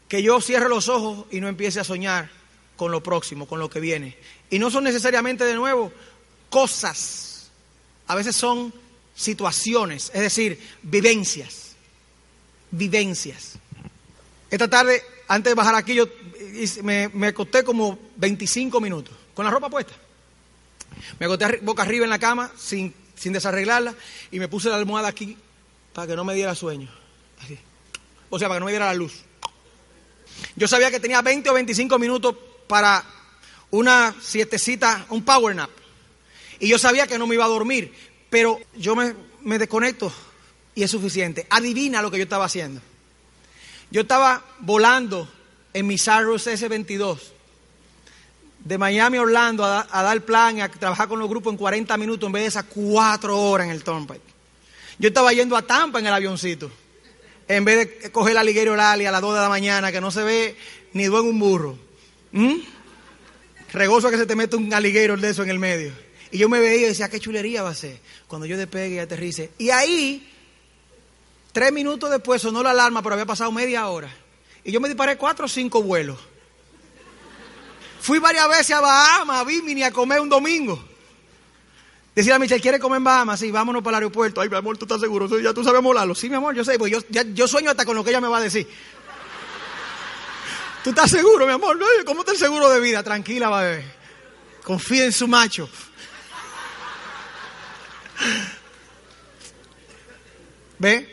que 0.08 0.22
yo 0.22 0.40
cierre 0.42 0.70
los 0.70 0.90
ojos 0.90 1.26
y 1.32 1.40
no 1.40 1.48
empiece 1.48 1.80
a 1.80 1.84
soñar 1.84 2.30
con 2.76 2.92
lo 2.92 3.02
próximo, 3.02 3.48
con 3.48 3.60
lo 3.60 3.70
que 3.70 3.80
viene. 3.80 4.18
Y 4.50 4.60
no 4.60 4.70
son 4.70 4.84
necesariamente 4.84 5.46
de 5.46 5.56
nuevo 5.56 5.92
cosas, 6.50 7.50
a 8.08 8.16
veces 8.16 8.36
son 8.36 8.74
situaciones, 9.16 10.12
es 10.14 10.22
decir, 10.22 10.60
vivencias, 10.82 11.76
vivencias. 12.72 13.54
Esta 14.50 14.68
tarde, 14.68 15.02
antes 15.30 15.52
de 15.52 15.56
bajar 15.56 15.76
aquí, 15.76 15.96
yo 15.96 16.08
me, 16.84 17.08
me 17.10 17.28
acosté 17.28 17.64
como 17.64 17.98
25 18.18 18.82
minutos, 18.82 19.16
con 19.34 19.46
la 19.46 19.52
ropa 19.52 19.70
puesta. 19.70 19.94
Me 21.20 21.26
acosté 21.26 21.60
boca 21.62 21.84
arriba 21.84 22.06
en 22.06 22.10
la 22.10 22.20
cama, 22.20 22.52
sin, 22.58 22.94
sin 23.16 23.34
desarreglarla, 23.34 23.96
y 24.32 24.40
me 24.40 24.48
puse 24.48 24.70
la 24.70 24.76
almohada 24.76 25.08
aquí 25.08 25.38
para 25.94 26.08
que 26.08 26.16
no 26.16 26.24
me 26.24 26.34
diera 26.34 26.56
sueño. 26.56 26.90
Así. 27.40 27.58
O 28.30 28.40
sea, 28.40 28.48
para 28.48 28.58
que 28.58 28.60
no 28.62 28.66
me 28.66 28.72
diera 28.72 28.86
la 28.86 28.94
luz. 28.94 29.24
Yo 30.56 30.68
sabía 30.68 30.92
que 30.92 31.00
tenía 31.00 31.22
20 31.22 31.50
o 31.50 31.54
25 31.54 32.00
minutos 32.00 32.36
para 32.68 33.04
una 33.72 34.16
sietecita, 34.22 35.06
un 35.10 35.24
power 35.24 35.56
nap. 35.56 35.70
Y 36.60 36.68
yo 36.68 36.78
sabía 36.78 37.08
que 37.08 37.18
no 37.18 37.28
me 37.28 37.36
iba 37.36 37.46
a 37.46 37.50
dormir, 37.50 37.94
pero 38.30 38.60
yo 38.76 38.96
me, 38.96 39.16
me 39.42 39.58
desconecto 39.58 40.12
y 40.76 40.84
es 40.84 40.92
suficiente. 40.92 41.48
Adivina 41.50 42.02
lo 42.02 42.12
que 42.12 42.18
yo 42.18 42.24
estaba 42.24 42.46
haciendo. 42.46 42.82
Yo 43.90 44.02
estaba 44.02 44.46
volando 44.60 45.30
en 45.74 45.88
mi 45.88 45.98
Cyrus 45.98 46.48
S22 46.48 47.20
de 48.64 48.78
Miami 48.78 49.18
a 49.18 49.22
Orlando 49.22 49.66
a, 49.66 49.88
a 49.90 50.04
dar 50.04 50.22
plan, 50.22 50.62
a 50.62 50.70
trabajar 50.70 51.08
con 51.08 51.20
los 51.20 51.30
grupos 51.30 51.52
en 51.52 51.58
40 51.58 51.98
minutos 51.98 52.28
en 52.28 52.34
vez 52.34 52.44
de 52.44 52.48
esas 52.48 52.66
4 52.66 53.40
horas 53.40 53.66
en 53.66 53.72
el 53.72 53.84
Turnpike. 53.84 54.22
Yo 55.00 55.08
estaba 55.08 55.34
yendo 55.34 55.58
a 55.58 55.64
Tampa 55.64 56.00
en 56.00 56.08
el 56.08 56.14
avioncito. 56.14 56.72
En 57.48 57.66
vez 57.66 58.04
de 58.04 58.12
coger 58.12 58.36
la 58.36 58.44
liguero 58.44 58.76
Lali 58.76 59.06
a 59.06 59.12
las 59.12 59.22
2 59.22 59.34
de 59.34 59.42
la 59.42 59.50
mañana, 59.50 59.92
que 59.92 60.00
no 60.00 60.12
se 60.12 60.24
ve 60.24 60.56
ni 60.94 61.06
en 61.06 61.14
un 61.14 61.40
burro. 61.40 61.78
¿Mm? 62.32 62.58
Regoso 63.74 64.10
que 64.10 64.18
se 64.18 64.26
te 64.26 64.36
mete 64.36 64.56
un 64.56 64.74
aliguero 64.74 65.18
de 65.18 65.30
eso 65.30 65.44
en 65.44 65.50
el 65.50 65.60
medio. 65.60 65.92
Y 66.32 66.38
yo 66.38 66.50
me 66.50 66.60
veía 66.60 66.86
y 66.86 66.90
decía, 66.90 67.10
qué 67.10 67.20
chulería 67.20 67.64
va 67.64 67.70
a 67.70 67.76
ser 67.76 68.00
cuando 68.28 68.46
yo 68.46 68.58
despegue 68.58 68.96
y 68.96 69.00
aterrice. 69.00 69.52
Y 69.58 69.70
ahí, 69.72 70.32
tres 71.52 71.74
minutos 71.74 72.10
después 72.10 72.42
sonó 72.42 72.64
la 72.64 72.72
alarma, 72.72 73.02
pero 73.02 73.14
había 73.14 73.26
pasado 73.26 73.52
media 73.52 73.88
hora. 73.88 74.14
Y 74.64 74.72
yo 74.72 74.80
me 74.80 74.88
disparé 74.88 75.18
cuatro 75.18 75.46
o 75.46 75.50
cinco 75.50 75.82
vuelos. 75.82 76.20
Fui 78.02 78.18
varias 78.18 78.50
veces 78.50 78.72
a 78.72 78.82
Bahamas, 78.82 79.42
a 79.42 79.44
Bimini, 79.44 79.84
a 79.84 79.92
comer 79.92 80.20
un 80.20 80.28
domingo. 80.28 80.84
Decía 82.16 82.36
a 82.36 82.40
Michelle, 82.40 82.60
¿quiere 82.60 82.80
comer 82.80 82.98
en 82.98 83.04
Bahamas? 83.04 83.40
Sí, 83.40 83.52
vámonos 83.52 83.84
para 83.84 83.98
el 83.98 84.04
aeropuerto. 84.04 84.42
Ay, 84.42 84.50
mi 84.50 84.56
amor, 84.56 84.76
¿tú 84.76 84.86
estás 84.86 85.00
seguro? 85.00 85.28
¿Ya 85.40 85.54
tú 85.54 85.64
sabes 85.64 85.84
molarlo? 85.84 86.16
Sí, 86.16 86.28
mi 86.28 86.36
amor, 86.36 86.56
yo 86.56 86.66
sé. 86.66 86.80
Pues 86.80 86.92
yo, 86.92 87.00
yo 87.34 87.48
sueño 87.48 87.70
hasta 87.70 87.86
con 87.86 87.96
lo 87.96 88.04
que 88.04 88.10
ella 88.10 88.20
me 88.20 88.28
va 88.28 88.40
a 88.40 88.42
decir. 88.42 88.68
¿Tú 90.84 90.90
estás 90.90 91.12
seguro, 91.12 91.46
mi 91.46 91.54
amor? 91.54 91.78
¿Cómo 92.04 92.22
estás 92.22 92.40
seguro 92.40 92.72
de 92.72 92.80
vida? 92.80 93.04
Tranquila, 93.04 93.52
bebé. 93.52 93.86
Confía 94.64 95.06
en 95.06 95.12
su 95.12 95.28
macho. 95.28 95.70
¿Ve? 100.80 101.08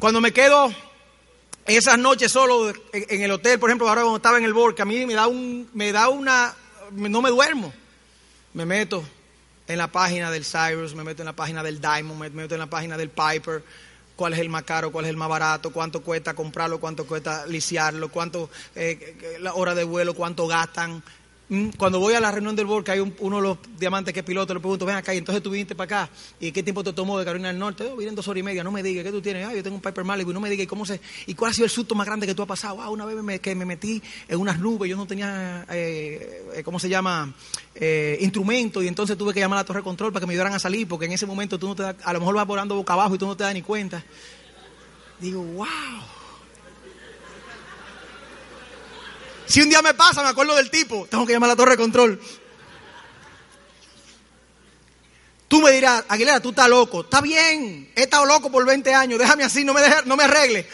Cuando 0.00 0.20
me 0.20 0.32
quedo 0.32 0.74
esas 1.66 1.98
noches 1.98 2.32
solo 2.32 2.72
en 2.92 3.22
el 3.22 3.30
hotel, 3.30 3.58
por 3.58 3.70
ejemplo, 3.70 3.88
ahora 3.88 4.02
cuando 4.02 4.16
estaba 4.16 4.38
en 4.38 4.44
el 4.44 4.54
que 4.74 4.82
a 4.82 4.84
mí 4.84 5.06
me 5.06 5.14
da 5.14 5.26
un, 5.26 5.68
me 5.74 5.92
da 5.92 6.08
una, 6.08 6.54
no 6.90 7.22
me 7.22 7.30
duermo. 7.30 7.72
Me 8.54 8.66
meto, 8.66 9.02
en 9.66 9.78
la 9.78 9.86
página 9.86 10.30
del 10.30 10.44
Cyrus, 10.44 10.94
me 10.94 11.04
meto 11.04 11.22
en 11.22 11.26
la 11.26 11.32
página 11.32 11.62
del 11.62 11.80
Diamond, 11.80 12.20
me 12.20 12.30
meto 12.30 12.54
en 12.54 12.60
la 12.60 12.66
página 12.66 12.98
del 12.98 13.08
Piper, 13.08 13.62
cuál 14.16 14.34
es 14.34 14.40
el 14.40 14.48
más 14.48 14.64
caro, 14.64 14.92
cuál 14.92 15.06
es 15.06 15.10
el 15.10 15.16
más 15.16 15.28
barato, 15.28 15.72
cuánto 15.72 16.02
cuesta 16.02 16.34
comprarlo, 16.34 16.80
cuánto 16.80 17.06
cuesta 17.06 17.46
liciarlo, 17.46 18.08
cuánto 18.10 18.50
eh, 18.74 19.38
la 19.40 19.54
hora 19.54 19.74
de 19.74 19.84
vuelo, 19.84 20.14
cuánto 20.14 20.46
gastan. 20.46 21.02
Mm, 21.52 21.68
cuando 21.76 22.00
voy 22.00 22.14
a 22.14 22.20
la 22.20 22.30
reunión 22.30 22.56
del 22.56 22.64
board, 22.64 22.82
que 22.82 22.92
hay 22.92 23.00
uno 23.00 23.36
de 23.36 23.42
los 23.42 23.58
diamantes 23.78 24.14
que 24.14 24.20
es 24.20 24.24
piloto, 24.24 24.54
le 24.54 24.60
pregunto, 24.60 24.86
ven 24.86 24.96
acá, 24.96 25.12
y 25.12 25.18
entonces 25.18 25.42
tú 25.42 25.50
viniste 25.50 25.74
para 25.74 26.04
acá, 26.04 26.12
¿y 26.40 26.50
qué 26.50 26.62
tiempo 26.62 26.82
te 26.82 26.94
tomó 26.94 27.18
de 27.18 27.26
Carolina 27.26 27.48
del 27.48 27.58
Norte? 27.58 27.84
Oh, 27.92 27.94
vine 27.94 28.10
dos 28.12 28.26
horas 28.26 28.40
y 28.40 28.42
media, 28.42 28.64
no 28.64 28.72
me 28.72 28.82
digas, 28.82 29.04
¿qué 29.04 29.10
tú 29.10 29.20
tienes? 29.20 29.46
Ah, 29.46 29.54
yo 29.54 29.62
tengo 29.62 29.76
un 29.76 29.82
Piper 29.82 30.02
Malibu, 30.02 30.32
no 30.32 30.40
me 30.40 30.48
digas, 30.48 30.64
¿y 30.64 30.66
cómo 30.66 30.86
se, 30.86 30.98
y 31.26 31.34
cuál 31.34 31.50
ha 31.50 31.52
sido 31.52 31.66
el 31.66 31.70
susto 31.70 31.94
más 31.94 32.06
grande 32.06 32.26
que 32.26 32.34
tú 32.34 32.40
has 32.40 32.48
pasado? 32.48 32.80
Ah, 32.80 32.88
una 32.88 33.04
vez 33.04 33.22
me, 33.22 33.38
que 33.38 33.54
me 33.54 33.66
metí 33.66 34.02
en 34.28 34.40
unas 34.40 34.60
nubes, 34.60 34.88
yo 34.88 34.96
no 34.96 35.06
tenía, 35.06 35.66
eh, 35.68 36.42
eh, 36.54 36.62
¿cómo 36.62 36.78
se 36.78 36.88
llama? 36.88 37.34
Eh, 37.74 38.16
instrumento, 38.22 38.82
y 38.82 38.88
entonces 38.88 39.18
tuve 39.18 39.34
que 39.34 39.40
llamar 39.40 39.58
a 39.58 39.60
la 39.60 39.66
torre 39.66 39.82
control 39.82 40.10
para 40.10 40.22
que 40.22 40.28
me 40.28 40.32
ayudaran 40.32 40.54
a 40.54 40.58
salir, 40.58 40.88
porque 40.88 41.04
en 41.04 41.12
ese 41.12 41.26
momento 41.26 41.58
tú 41.58 41.68
no 41.68 41.76
te 41.76 41.82
a 41.82 42.12
lo 42.14 42.18
mejor 42.18 42.34
vas 42.34 42.46
volando 42.46 42.76
boca 42.76 42.94
abajo 42.94 43.14
y 43.14 43.18
tú 43.18 43.26
no 43.26 43.36
te 43.36 43.44
das 43.44 43.52
ni 43.52 43.60
cuenta. 43.60 44.02
Digo, 45.20 45.42
wow. 45.42 45.66
Si 49.52 49.60
un 49.60 49.68
día 49.68 49.82
me 49.82 49.92
pasa, 49.92 50.22
me 50.22 50.30
acuerdo 50.30 50.56
del 50.56 50.70
tipo, 50.70 51.06
tengo 51.10 51.26
que 51.26 51.34
llamar 51.34 51.50
a 51.50 51.52
la 51.52 51.56
torre 51.56 51.72
de 51.72 51.76
control. 51.76 52.18
Tú 55.46 55.60
me 55.60 55.70
dirás, 55.72 56.06
Aguilera, 56.08 56.40
tú 56.40 56.48
estás 56.48 56.70
loco. 56.70 57.02
Está 57.02 57.20
bien, 57.20 57.92
he 57.94 58.04
estado 58.04 58.24
loco 58.24 58.50
por 58.50 58.64
20 58.64 58.94
años, 58.94 59.18
déjame 59.18 59.44
así, 59.44 59.62
no 59.62 59.74
me, 59.74 59.82
no 60.06 60.16
me 60.16 60.24
arregle. 60.24 60.66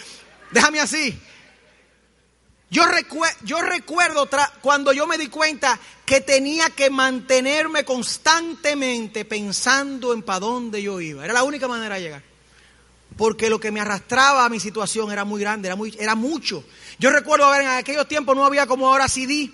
Déjame 0.52 0.78
así. 0.78 1.20
Yo, 2.70 2.84
yo 3.42 3.62
recuerdo 3.62 4.28
cuando 4.60 4.92
yo 4.92 5.08
me 5.08 5.18
di 5.18 5.26
cuenta 5.26 5.76
que 6.06 6.20
tenía 6.20 6.70
que 6.70 6.88
mantenerme 6.88 7.84
constantemente 7.84 9.24
pensando 9.24 10.12
en 10.12 10.22
para 10.22 10.38
dónde 10.38 10.80
yo 10.80 11.00
iba. 11.00 11.24
Era 11.24 11.34
la 11.34 11.42
única 11.42 11.66
manera 11.66 11.96
de 11.96 12.00
llegar. 12.00 12.27
Porque 13.18 13.50
lo 13.50 13.58
que 13.58 13.72
me 13.72 13.80
arrastraba 13.80 14.46
a 14.46 14.48
mi 14.48 14.60
situación 14.60 15.10
era 15.10 15.24
muy 15.24 15.40
grande, 15.40 15.66
era, 15.66 15.76
muy, 15.76 15.94
era 15.98 16.14
mucho. 16.14 16.64
Yo 17.00 17.10
recuerdo, 17.10 17.46
a 17.46 17.50
ver, 17.50 17.62
en 17.62 17.68
aquellos 17.68 18.06
tiempos 18.06 18.36
no 18.36 18.46
había 18.46 18.66
como 18.66 18.88
ahora 18.88 19.08
CD, 19.08 19.50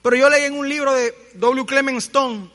pero 0.00 0.16
yo 0.16 0.30
leí 0.30 0.44
en 0.44 0.54
un 0.54 0.68
libro 0.68 0.94
de 0.94 1.12
W. 1.34 1.66
Clement 1.66 1.98
Stone 1.98 2.48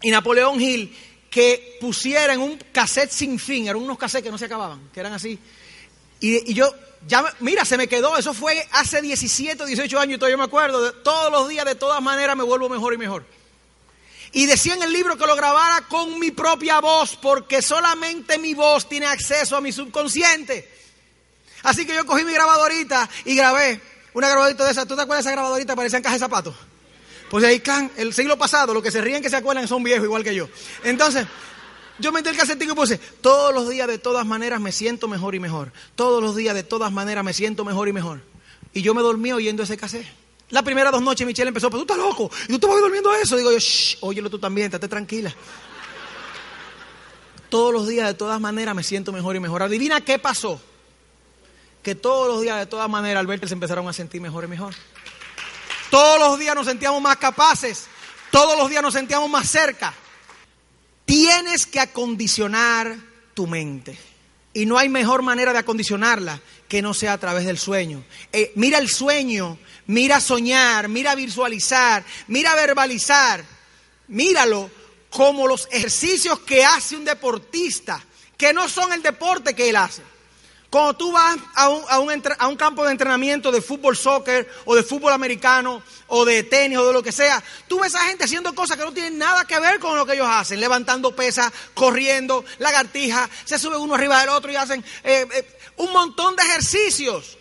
y 0.00 0.10
Napoleón 0.10 0.60
Hill 0.60 0.94
que 1.28 1.76
pusieran 1.80 2.40
un 2.40 2.56
cassette 2.72 3.10
sin 3.10 3.38
fin, 3.38 3.66
eran 3.66 3.82
unos 3.82 3.98
cassettes 3.98 4.24
que 4.24 4.30
no 4.30 4.38
se 4.38 4.44
acababan, 4.44 4.88
que 4.94 5.00
eran 5.00 5.12
así. 5.12 5.38
Y, 6.20 6.54
yo, 6.54 6.72
ya, 7.06 7.24
mira, 7.40 7.64
se 7.64 7.76
me 7.76 7.88
quedó, 7.88 8.16
eso 8.16 8.32
fue 8.32 8.66
hace 8.70 9.02
17, 9.02 9.66
18 9.66 9.98
años 9.98 10.14
y 10.14 10.18
todavía 10.18 10.36
me 10.36 10.44
acuerdo, 10.44 10.82
de, 10.82 10.92
todos 11.02 11.32
los 11.32 11.48
días, 11.48 11.64
de 11.66 11.74
todas 11.74 12.00
maneras, 12.00 12.36
me 12.36 12.44
vuelvo 12.44 12.68
mejor 12.68 12.94
y 12.94 12.96
mejor. 12.96 13.26
Y 14.36 14.44
decía 14.44 14.74
en 14.74 14.82
el 14.82 14.92
libro 14.92 15.16
que 15.16 15.26
lo 15.26 15.34
grabara 15.34 15.86
con 15.88 16.20
mi 16.20 16.30
propia 16.30 16.78
voz, 16.78 17.16
porque 17.16 17.62
solamente 17.62 18.36
mi 18.36 18.52
voz 18.52 18.86
tiene 18.86 19.06
acceso 19.06 19.56
a 19.56 19.62
mi 19.62 19.72
subconsciente. 19.72 20.70
Así 21.62 21.86
que 21.86 21.94
yo 21.94 22.04
cogí 22.04 22.22
mi 22.22 22.34
grabadorita 22.34 23.08
y 23.24 23.34
grabé 23.34 23.80
una 24.12 24.28
grabadorita 24.28 24.66
de 24.66 24.72
esa. 24.72 24.84
¿Tú 24.84 24.94
te 24.94 25.00
acuerdas 25.00 25.24
de 25.24 25.30
esa 25.30 25.36
grabadorita? 25.36 25.74
Parecía 25.74 25.96
en 25.96 26.02
caja 26.02 26.16
de 26.16 26.20
zapatos. 26.20 26.54
Pues 27.30 27.44
ahí, 27.46 27.60
can, 27.60 27.90
el 27.96 28.12
siglo 28.12 28.36
pasado, 28.36 28.74
los 28.74 28.82
que 28.82 28.90
se 28.90 29.00
ríen 29.00 29.22
que 29.22 29.30
se 29.30 29.36
acuerdan 29.36 29.66
son 29.66 29.82
viejos 29.82 30.04
igual 30.04 30.22
que 30.22 30.34
yo. 30.34 30.50
Entonces, 30.84 31.26
yo 31.98 32.12
metí 32.12 32.28
el 32.28 32.36
casetín 32.36 32.70
y 32.70 32.74
puse, 32.74 32.98
todos 32.98 33.54
los 33.54 33.70
días 33.70 33.88
de 33.88 33.96
todas 33.96 34.26
maneras 34.26 34.60
me 34.60 34.70
siento 34.70 35.08
mejor 35.08 35.34
y 35.34 35.40
mejor. 35.40 35.72
Todos 35.94 36.22
los 36.22 36.36
días 36.36 36.54
de 36.54 36.62
todas 36.62 36.92
maneras 36.92 37.24
me 37.24 37.32
siento 37.32 37.64
mejor 37.64 37.88
y 37.88 37.94
mejor. 37.94 38.20
Y 38.74 38.82
yo 38.82 38.92
me 38.92 39.00
dormí 39.00 39.32
oyendo 39.32 39.62
ese 39.62 39.78
cassette. 39.78 40.25
La 40.50 40.62
primera 40.62 40.90
dos 40.90 41.02
noches 41.02 41.26
Michelle 41.26 41.48
empezó, 41.48 41.68
pero 41.70 41.84
tú 41.84 41.92
estás 41.92 42.06
loco. 42.06 42.30
Y 42.44 42.52
tú 42.52 42.58
te 42.60 42.66
vas 42.66 42.80
durmiendo 42.80 43.12
eso. 43.14 43.36
Digo 43.36 43.50
yo, 43.50 43.58
shh, 43.58 43.98
óyelo 44.00 44.30
tú 44.30 44.38
también, 44.38 44.66
estate 44.66 44.86
tranquila. 44.88 45.34
Todos 47.48 47.72
los 47.72 47.86
días 47.86 48.06
de 48.06 48.14
todas 48.14 48.40
maneras 48.40 48.74
me 48.74 48.82
siento 48.82 49.12
mejor 49.12 49.36
y 49.36 49.40
mejor. 49.40 49.62
Adivina 49.62 50.00
qué 50.00 50.18
pasó. 50.18 50.60
que 51.82 51.94
todos 51.94 52.26
los 52.26 52.42
días, 52.42 52.58
de 52.58 52.66
todas 52.66 52.90
maneras, 52.90 53.20
al 53.20 53.28
verte 53.28 53.46
se 53.46 53.54
empezaron 53.54 53.86
a 53.86 53.92
sentir 53.92 54.20
mejor 54.20 54.42
y 54.42 54.48
mejor. 54.48 54.74
Todos 55.88 56.18
los 56.18 56.36
días 56.36 56.52
nos 56.56 56.66
sentíamos 56.66 57.00
más 57.00 57.16
capaces, 57.16 57.86
todos 58.32 58.58
los 58.58 58.68
días 58.68 58.82
nos 58.82 58.92
sentíamos 58.92 59.30
más 59.30 59.48
cerca. 59.48 59.94
Tienes 61.04 61.64
que 61.64 61.78
acondicionar 61.78 62.96
tu 63.34 63.46
mente. 63.46 63.96
Y 64.52 64.66
no 64.66 64.78
hay 64.78 64.88
mejor 64.88 65.22
manera 65.22 65.52
de 65.52 65.60
acondicionarla 65.60 66.40
que 66.66 66.82
no 66.82 66.92
sea 66.92 67.12
a 67.12 67.18
través 67.18 67.46
del 67.46 67.56
sueño. 67.56 68.02
Eh, 68.32 68.50
mira 68.56 68.78
el 68.78 68.88
sueño, 68.88 69.56
mira 69.86 70.20
soñar, 70.20 70.88
mira 70.88 71.14
visualizar, 71.14 72.04
mira 72.28 72.54
verbalizar. 72.54 73.44
Míralo 74.08 74.70
como 75.10 75.48
los 75.48 75.66
ejercicios 75.70 76.40
que 76.40 76.64
hace 76.64 76.96
un 76.96 77.04
deportista, 77.04 78.02
que 78.36 78.52
no 78.52 78.68
son 78.68 78.92
el 78.92 79.02
deporte 79.02 79.54
que 79.54 79.68
él 79.68 79.76
hace. 79.76 80.02
Cuando 80.68 80.94
tú 80.94 81.12
vas 81.12 81.38
a 81.54 81.68
un, 81.68 81.82
a, 81.88 81.98
un, 82.00 82.22
a 82.38 82.48
un, 82.48 82.56
campo 82.56 82.84
de 82.84 82.90
entrenamiento 82.90 83.50
de 83.52 83.62
fútbol, 83.62 83.96
soccer, 83.96 84.50
o 84.64 84.74
de 84.74 84.82
fútbol 84.82 85.12
americano, 85.12 85.82
o 86.08 86.24
de 86.24 86.42
tenis, 86.42 86.76
o 86.78 86.86
de 86.86 86.92
lo 86.92 87.02
que 87.02 87.12
sea, 87.12 87.42
tú 87.68 87.80
ves 87.80 87.94
a 87.94 88.00
gente 88.00 88.24
haciendo 88.24 88.54
cosas 88.54 88.76
que 88.76 88.84
no 88.84 88.92
tienen 88.92 89.16
nada 89.16 89.46
que 89.46 89.58
ver 89.60 89.78
con 89.78 89.96
lo 89.96 90.04
que 90.04 90.14
ellos 90.14 90.28
hacen, 90.28 90.60
levantando 90.60 91.14
pesas, 91.14 91.52
corriendo, 91.72 92.44
lagartijas, 92.58 93.30
se 93.44 93.58
suben 93.58 93.80
uno 93.80 93.94
arriba 93.94 94.20
del 94.20 94.30
otro 94.30 94.50
y 94.50 94.56
hacen 94.56 94.84
eh, 95.04 95.26
eh, 95.32 95.58
un 95.76 95.92
montón 95.92 96.34
de 96.36 96.42
ejercicios, 96.42 97.38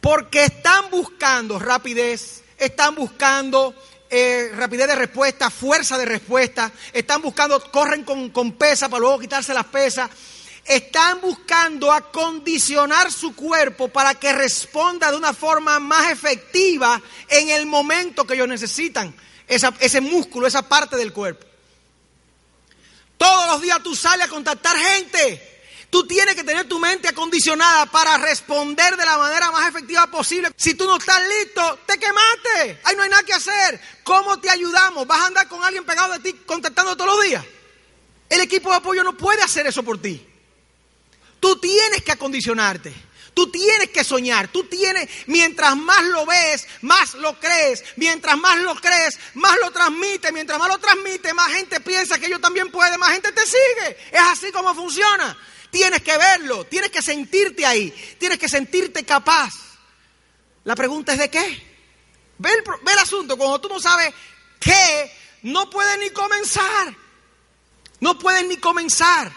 porque 0.00 0.44
están 0.44 0.90
buscando 0.90 1.58
rapidez, 1.58 2.42
están 2.56 2.94
buscando 2.94 3.74
eh, 4.08 4.50
rapidez 4.54 4.88
de 4.88 4.94
respuesta, 4.94 5.50
fuerza 5.50 5.98
de 5.98 6.04
respuesta, 6.04 6.72
están 6.92 7.22
buscando, 7.22 7.60
corren 7.70 8.04
con, 8.04 8.30
con 8.30 8.52
pesa 8.52 8.88
para 8.88 9.00
luego 9.00 9.18
quitarse 9.18 9.54
las 9.54 9.66
pesas 9.66 10.10
están 10.64 11.20
buscando 11.20 11.90
acondicionar 11.90 13.10
su 13.10 13.34
cuerpo 13.34 13.88
para 13.88 14.14
que 14.14 14.32
responda 14.32 15.10
de 15.10 15.16
una 15.16 15.32
forma 15.32 15.78
más 15.80 16.12
efectiva 16.12 17.00
en 17.28 17.50
el 17.50 17.66
momento 17.66 18.24
que 18.24 18.34
ellos 18.34 18.48
necesitan 18.48 19.14
ese 19.48 20.00
músculo, 20.00 20.46
esa 20.46 20.62
parte 20.62 20.96
del 20.96 21.12
cuerpo. 21.12 21.44
Todos 23.16 23.46
los 23.48 23.62
días 23.62 23.82
tú 23.82 23.96
sales 23.96 24.26
a 24.26 24.30
contactar 24.30 24.76
gente. 24.76 25.59
Tú 25.90 26.06
tienes 26.06 26.36
que 26.36 26.44
tener 26.44 26.68
tu 26.68 26.78
mente 26.78 27.08
acondicionada 27.08 27.86
para 27.86 28.16
responder 28.18 28.96
de 28.96 29.04
la 29.04 29.18
manera 29.18 29.50
más 29.50 29.68
efectiva 29.68 30.06
posible. 30.06 30.50
Si 30.56 30.74
tú 30.74 30.86
no 30.86 30.96
estás 30.96 31.20
listo, 31.26 31.80
te 31.84 31.98
quemaste. 31.98 32.80
Ahí 32.84 32.94
no 32.94 33.02
hay 33.02 33.10
nada 33.10 33.24
que 33.24 33.32
hacer. 33.32 33.80
¿Cómo 34.04 34.40
te 34.40 34.48
ayudamos? 34.48 35.04
¿Vas 35.06 35.20
a 35.20 35.26
andar 35.26 35.48
con 35.48 35.62
alguien 35.64 35.84
pegado 35.84 36.12
de 36.12 36.20
ti 36.20 36.32
contactando 36.46 36.96
todos 36.96 37.16
los 37.16 37.26
días? 37.26 37.44
El 38.28 38.40
equipo 38.40 38.70
de 38.70 38.76
apoyo 38.76 39.02
no 39.02 39.16
puede 39.16 39.42
hacer 39.42 39.66
eso 39.66 39.82
por 39.82 40.00
ti. 40.00 40.24
Tú 41.40 41.56
tienes 41.58 42.02
que 42.04 42.12
acondicionarte. 42.12 42.94
Tú 43.34 43.50
tienes 43.50 43.90
que 43.90 44.04
soñar, 44.04 44.48
tú 44.48 44.64
tienes, 44.64 45.08
mientras 45.26 45.76
más 45.76 46.02
lo 46.04 46.26
ves, 46.26 46.66
más 46.82 47.14
lo 47.14 47.38
crees, 47.38 47.84
mientras 47.96 48.36
más 48.36 48.58
lo 48.58 48.74
crees, 48.74 49.18
más 49.34 49.56
lo 49.60 49.70
transmite, 49.70 50.32
mientras 50.32 50.58
más 50.58 50.68
lo 50.68 50.78
transmite, 50.78 51.32
más 51.32 51.52
gente 51.52 51.80
piensa 51.80 52.18
que 52.18 52.28
yo 52.28 52.40
también 52.40 52.70
puede, 52.70 52.98
más 52.98 53.12
gente 53.12 53.32
te 53.32 53.46
sigue. 53.46 53.96
Es 54.10 54.20
así 54.20 54.50
como 54.52 54.74
funciona. 54.74 55.38
Tienes 55.70 56.02
que 56.02 56.16
verlo, 56.16 56.64
tienes 56.64 56.90
que 56.90 57.00
sentirte 57.00 57.64
ahí, 57.64 57.92
tienes 58.18 58.38
que 58.38 58.48
sentirte 58.48 59.04
capaz. 59.04 59.54
La 60.64 60.74
pregunta 60.74 61.12
es 61.12 61.18
de 61.18 61.30
qué. 61.30 61.62
Ve 62.38 62.50
el, 62.50 62.90
el 62.90 62.98
asunto, 62.98 63.36
cuando 63.36 63.60
tú 63.60 63.68
no 63.68 63.78
sabes 63.78 64.12
qué, 64.58 65.12
no 65.42 65.70
puedes 65.70 65.98
ni 65.98 66.10
comenzar. 66.10 66.94
No 68.00 68.18
puedes 68.18 68.46
ni 68.46 68.56
comenzar. 68.56 69.30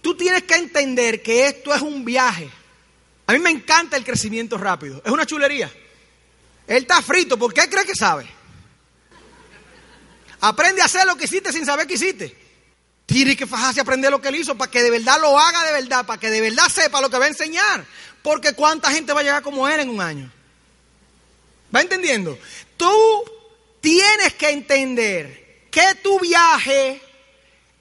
Tú 0.00 0.16
tienes 0.16 0.44
que 0.44 0.54
entender 0.54 1.22
que 1.22 1.46
esto 1.46 1.74
es 1.74 1.82
un 1.82 2.04
viaje. 2.04 2.50
A 3.26 3.32
mí 3.32 3.38
me 3.38 3.50
encanta 3.50 3.96
el 3.96 4.04
crecimiento 4.04 4.58
rápido. 4.58 5.02
Es 5.04 5.12
una 5.12 5.26
chulería. 5.26 5.72
Él 6.66 6.82
está 6.82 7.02
frito 7.02 7.38
porque 7.38 7.60
él 7.60 7.70
cree 7.70 7.84
que 7.84 7.94
sabe. 7.94 8.28
Aprende 10.40 10.82
a 10.82 10.86
hacer 10.86 11.06
lo 11.06 11.16
que 11.16 11.26
hiciste 11.26 11.52
sin 11.52 11.64
saber 11.64 11.86
que 11.86 11.94
hiciste. 11.94 12.41
Tiene 13.12 13.36
que 13.36 13.46
fajarse 13.46 13.78
aprender 13.78 14.10
lo 14.10 14.22
que 14.22 14.28
él 14.28 14.36
hizo 14.36 14.56
para 14.56 14.70
que 14.70 14.82
de 14.82 14.90
verdad 14.90 15.20
lo 15.20 15.38
haga 15.38 15.66
de 15.66 15.72
verdad, 15.72 16.06
para 16.06 16.18
que 16.18 16.30
de 16.30 16.40
verdad 16.40 16.66
sepa 16.68 16.98
lo 17.02 17.10
que 17.10 17.18
va 17.18 17.26
a 17.26 17.28
enseñar. 17.28 17.84
Porque 18.22 18.54
cuánta 18.54 18.90
gente 18.90 19.12
va 19.12 19.20
a 19.20 19.22
llegar 19.22 19.42
como 19.42 19.68
él 19.68 19.80
en 19.80 19.90
un 19.90 20.00
año. 20.00 20.32
¿Va 21.74 21.82
entendiendo? 21.82 22.38
Tú 22.78 22.90
tienes 23.82 24.32
que 24.34 24.48
entender 24.48 25.66
que 25.70 25.94
tu 26.02 26.18
viaje 26.20 27.02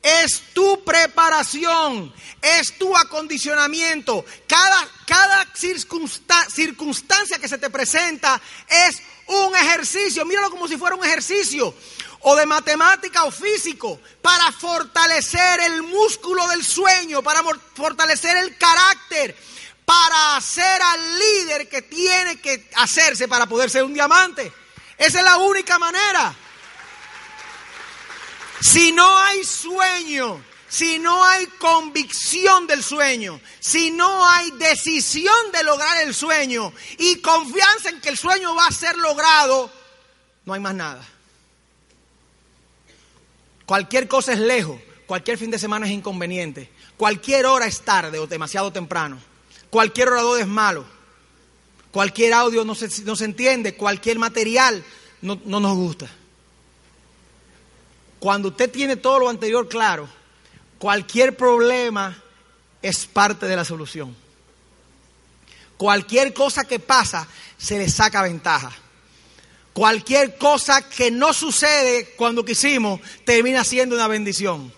es 0.01 0.43
tu 0.53 0.83
preparación, 0.83 2.13
es 2.41 2.77
tu 2.77 2.95
acondicionamiento. 2.97 4.25
Cada, 4.47 4.89
cada 5.05 5.47
circunstancia 5.55 7.37
que 7.39 7.47
se 7.47 7.57
te 7.57 7.69
presenta 7.69 8.41
es 8.67 9.01
un 9.27 9.55
ejercicio. 9.55 10.25
Míralo 10.25 10.49
como 10.49 10.67
si 10.67 10.75
fuera 10.75 10.95
un 10.95 11.05
ejercicio. 11.05 11.73
O 12.23 12.35
de 12.35 12.45
matemática 12.45 13.23
o 13.23 13.31
físico. 13.31 13.99
Para 14.21 14.51
fortalecer 14.51 15.61
el 15.61 15.83
músculo 15.83 16.47
del 16.49 16.63
sueño. 16.63 17.21
Para 17.21 17.41
fortalecer 17.75 18.37
el 18.37 18.57
carácter. 18.57 19.35
Para 19.85 20.37
hacer 20.37 20.81
al 20.81 21.19
líder 21.19 21.67
que 21.67 21.81
tiene 21.81 22.39
que 22.39 22.69
hacerse 22.75 23.27
para 23.27 23.45
poder 23.47 23.69
ser 23.69 23.83
un 23.83 23.93
diamante. 23.93 24.51
Esa 24.97 25.19
es 25.19 25.25
la 25.25 25.37
única 25.37 25.79
manera. 25.79 26.35
Si 28.61 28.91
no 28.91 29.17
hay 29.17 29.43
sueño, 29.43 30.43
si 30.69 30.99
no 30.99 31.25
hay 31.25 31.47
convicción 31.47 32.67
del 32.67 32.83
sueño, 32.83 33.41
si 33.59 33.91
no 33.91 34.25
hay 34.29 34.51
decisión 34.51 35.51
de 35.51 35.63
lograr 35.63 36.01
el 36.03 36.13
sueño 36.13 36.71
y 36.97 37.19
confianza 37.19 37.89
en 37.89 37.99
que 37.99 38.09
el 38.09 38.17
sueño 38.17 38.55
va 38.55 38.67
a 38.67 38.71
ser 38.71 38.95
logrado, 38.97 39.69
no 40.45 40.53
hay 40.53 40.59
más 40.59 40.75
nada. 40.75 41.05
Cualquier 43.65 44.07
cosa 44.07 44.33
es 44.33 44.39
lejos, 44.39 44.79
cualquier 45.05 45.37
fin 45.37 45.51
de 45.51 45.59
semana 45.59 45.85
es 45.85 45.91
inconveniente, 45.91 46.69
cualquier 46.97 47.45
hora 47.45 47.65
es 47.65 47.81
tarde 47.81 48.19
o 48.19 48.27
demasiado 48.27 48.71
temprano, 48.71 49.19
cualquier 49.69 50.09
orador 50.09 50.39
es 50.39 50.47
malo, 50.47 50.85
cualquier 51.91 52.33
audio 52.33 52.63
no 52.65 52.75
se, 52.75 53.03
no 53.03 53.15
se 53.15 53.25
entiende, 53.25 53.75
cualquier 53.75 54.19
material 54.19 54.83
no, 55.21 55.39
no 55.45 55.59
nos 55.59 55.75
gusta. 55.75 56.09
Cuando 58.19 58.49
usted 58.49 58.69
tiene 58.69 58.97
todo 58.97 59.19
lo 59.19 59.29
anterior 59.29 59.67
claro, 59.67 60.07
cualquier 60.77 61.35
problema 61.35 62.21
es 62.81 63.05
parte 63.05 63.47
de 63.47 63.55
la 63.55 63.65
solución. 63.65 64.15
Cualquier 65.77 66.31
cosa 66.33 66.63
que 66.65 66.79
pasa, 66.79 67.27
se 67.57 67.77
le 67.77 67.89
saca 67.89 68.21
ventaja. 68.21 68.71
Cualquier 69.73 70.37
cosa 70.37 70.87
que 70.87 71.11
no 71.11 71.33
sucede 71.33 72.13
cuando 72.17 72.43
quisimos, 72.43 72.99
termina 73.25 73.63
siendo 73.63 73.95
una 73.95 74.07
bendición. 74.07 74.71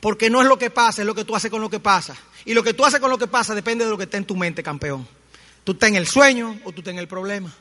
Porque 0.00 0.28
no 0.28 0.42
es 0.42 0.48
lo 0.48 0.58
que 0.58 0.70
pasa, 0.70 1.02
es 1.02 1.06
lo 1.06 1.14
que 1.14 1.24
tú 1.24 1.36
haces 1.36 1.50
con 1.50 1.60
lo 1.60 1.70
que 1.70 1.80
pasa. 1.80 2.16
Y 2.44 2.54
lo 2.54 2.62
que 2.62 2.74
tú 2.74 2.84
haces 2.84 3.00
con 3.00 3.10
lo 3.10 3.18
que 3.18 3.26
pasa 3.26 3.54
depende 3.54 3.84
de 3.84 3.90
lo 3.90 3.96
que 3.96 4.04
está 4.04 4.16
en 4.16 4.24
tu 4.24 4.36
mente, 4.36 4.62
campeón. 4.62 5.06
Tú 5.64 5.72
estás 5.72 5.88
en 5.88 5.96
el 5.96 6.06
sueño 6.06 6.60
o 6.64 6.72
tú 6.72 6.80
estás 6.80 6.92
en 6.92 6.98
el 6.98 7.08
problema. 7.08 7.52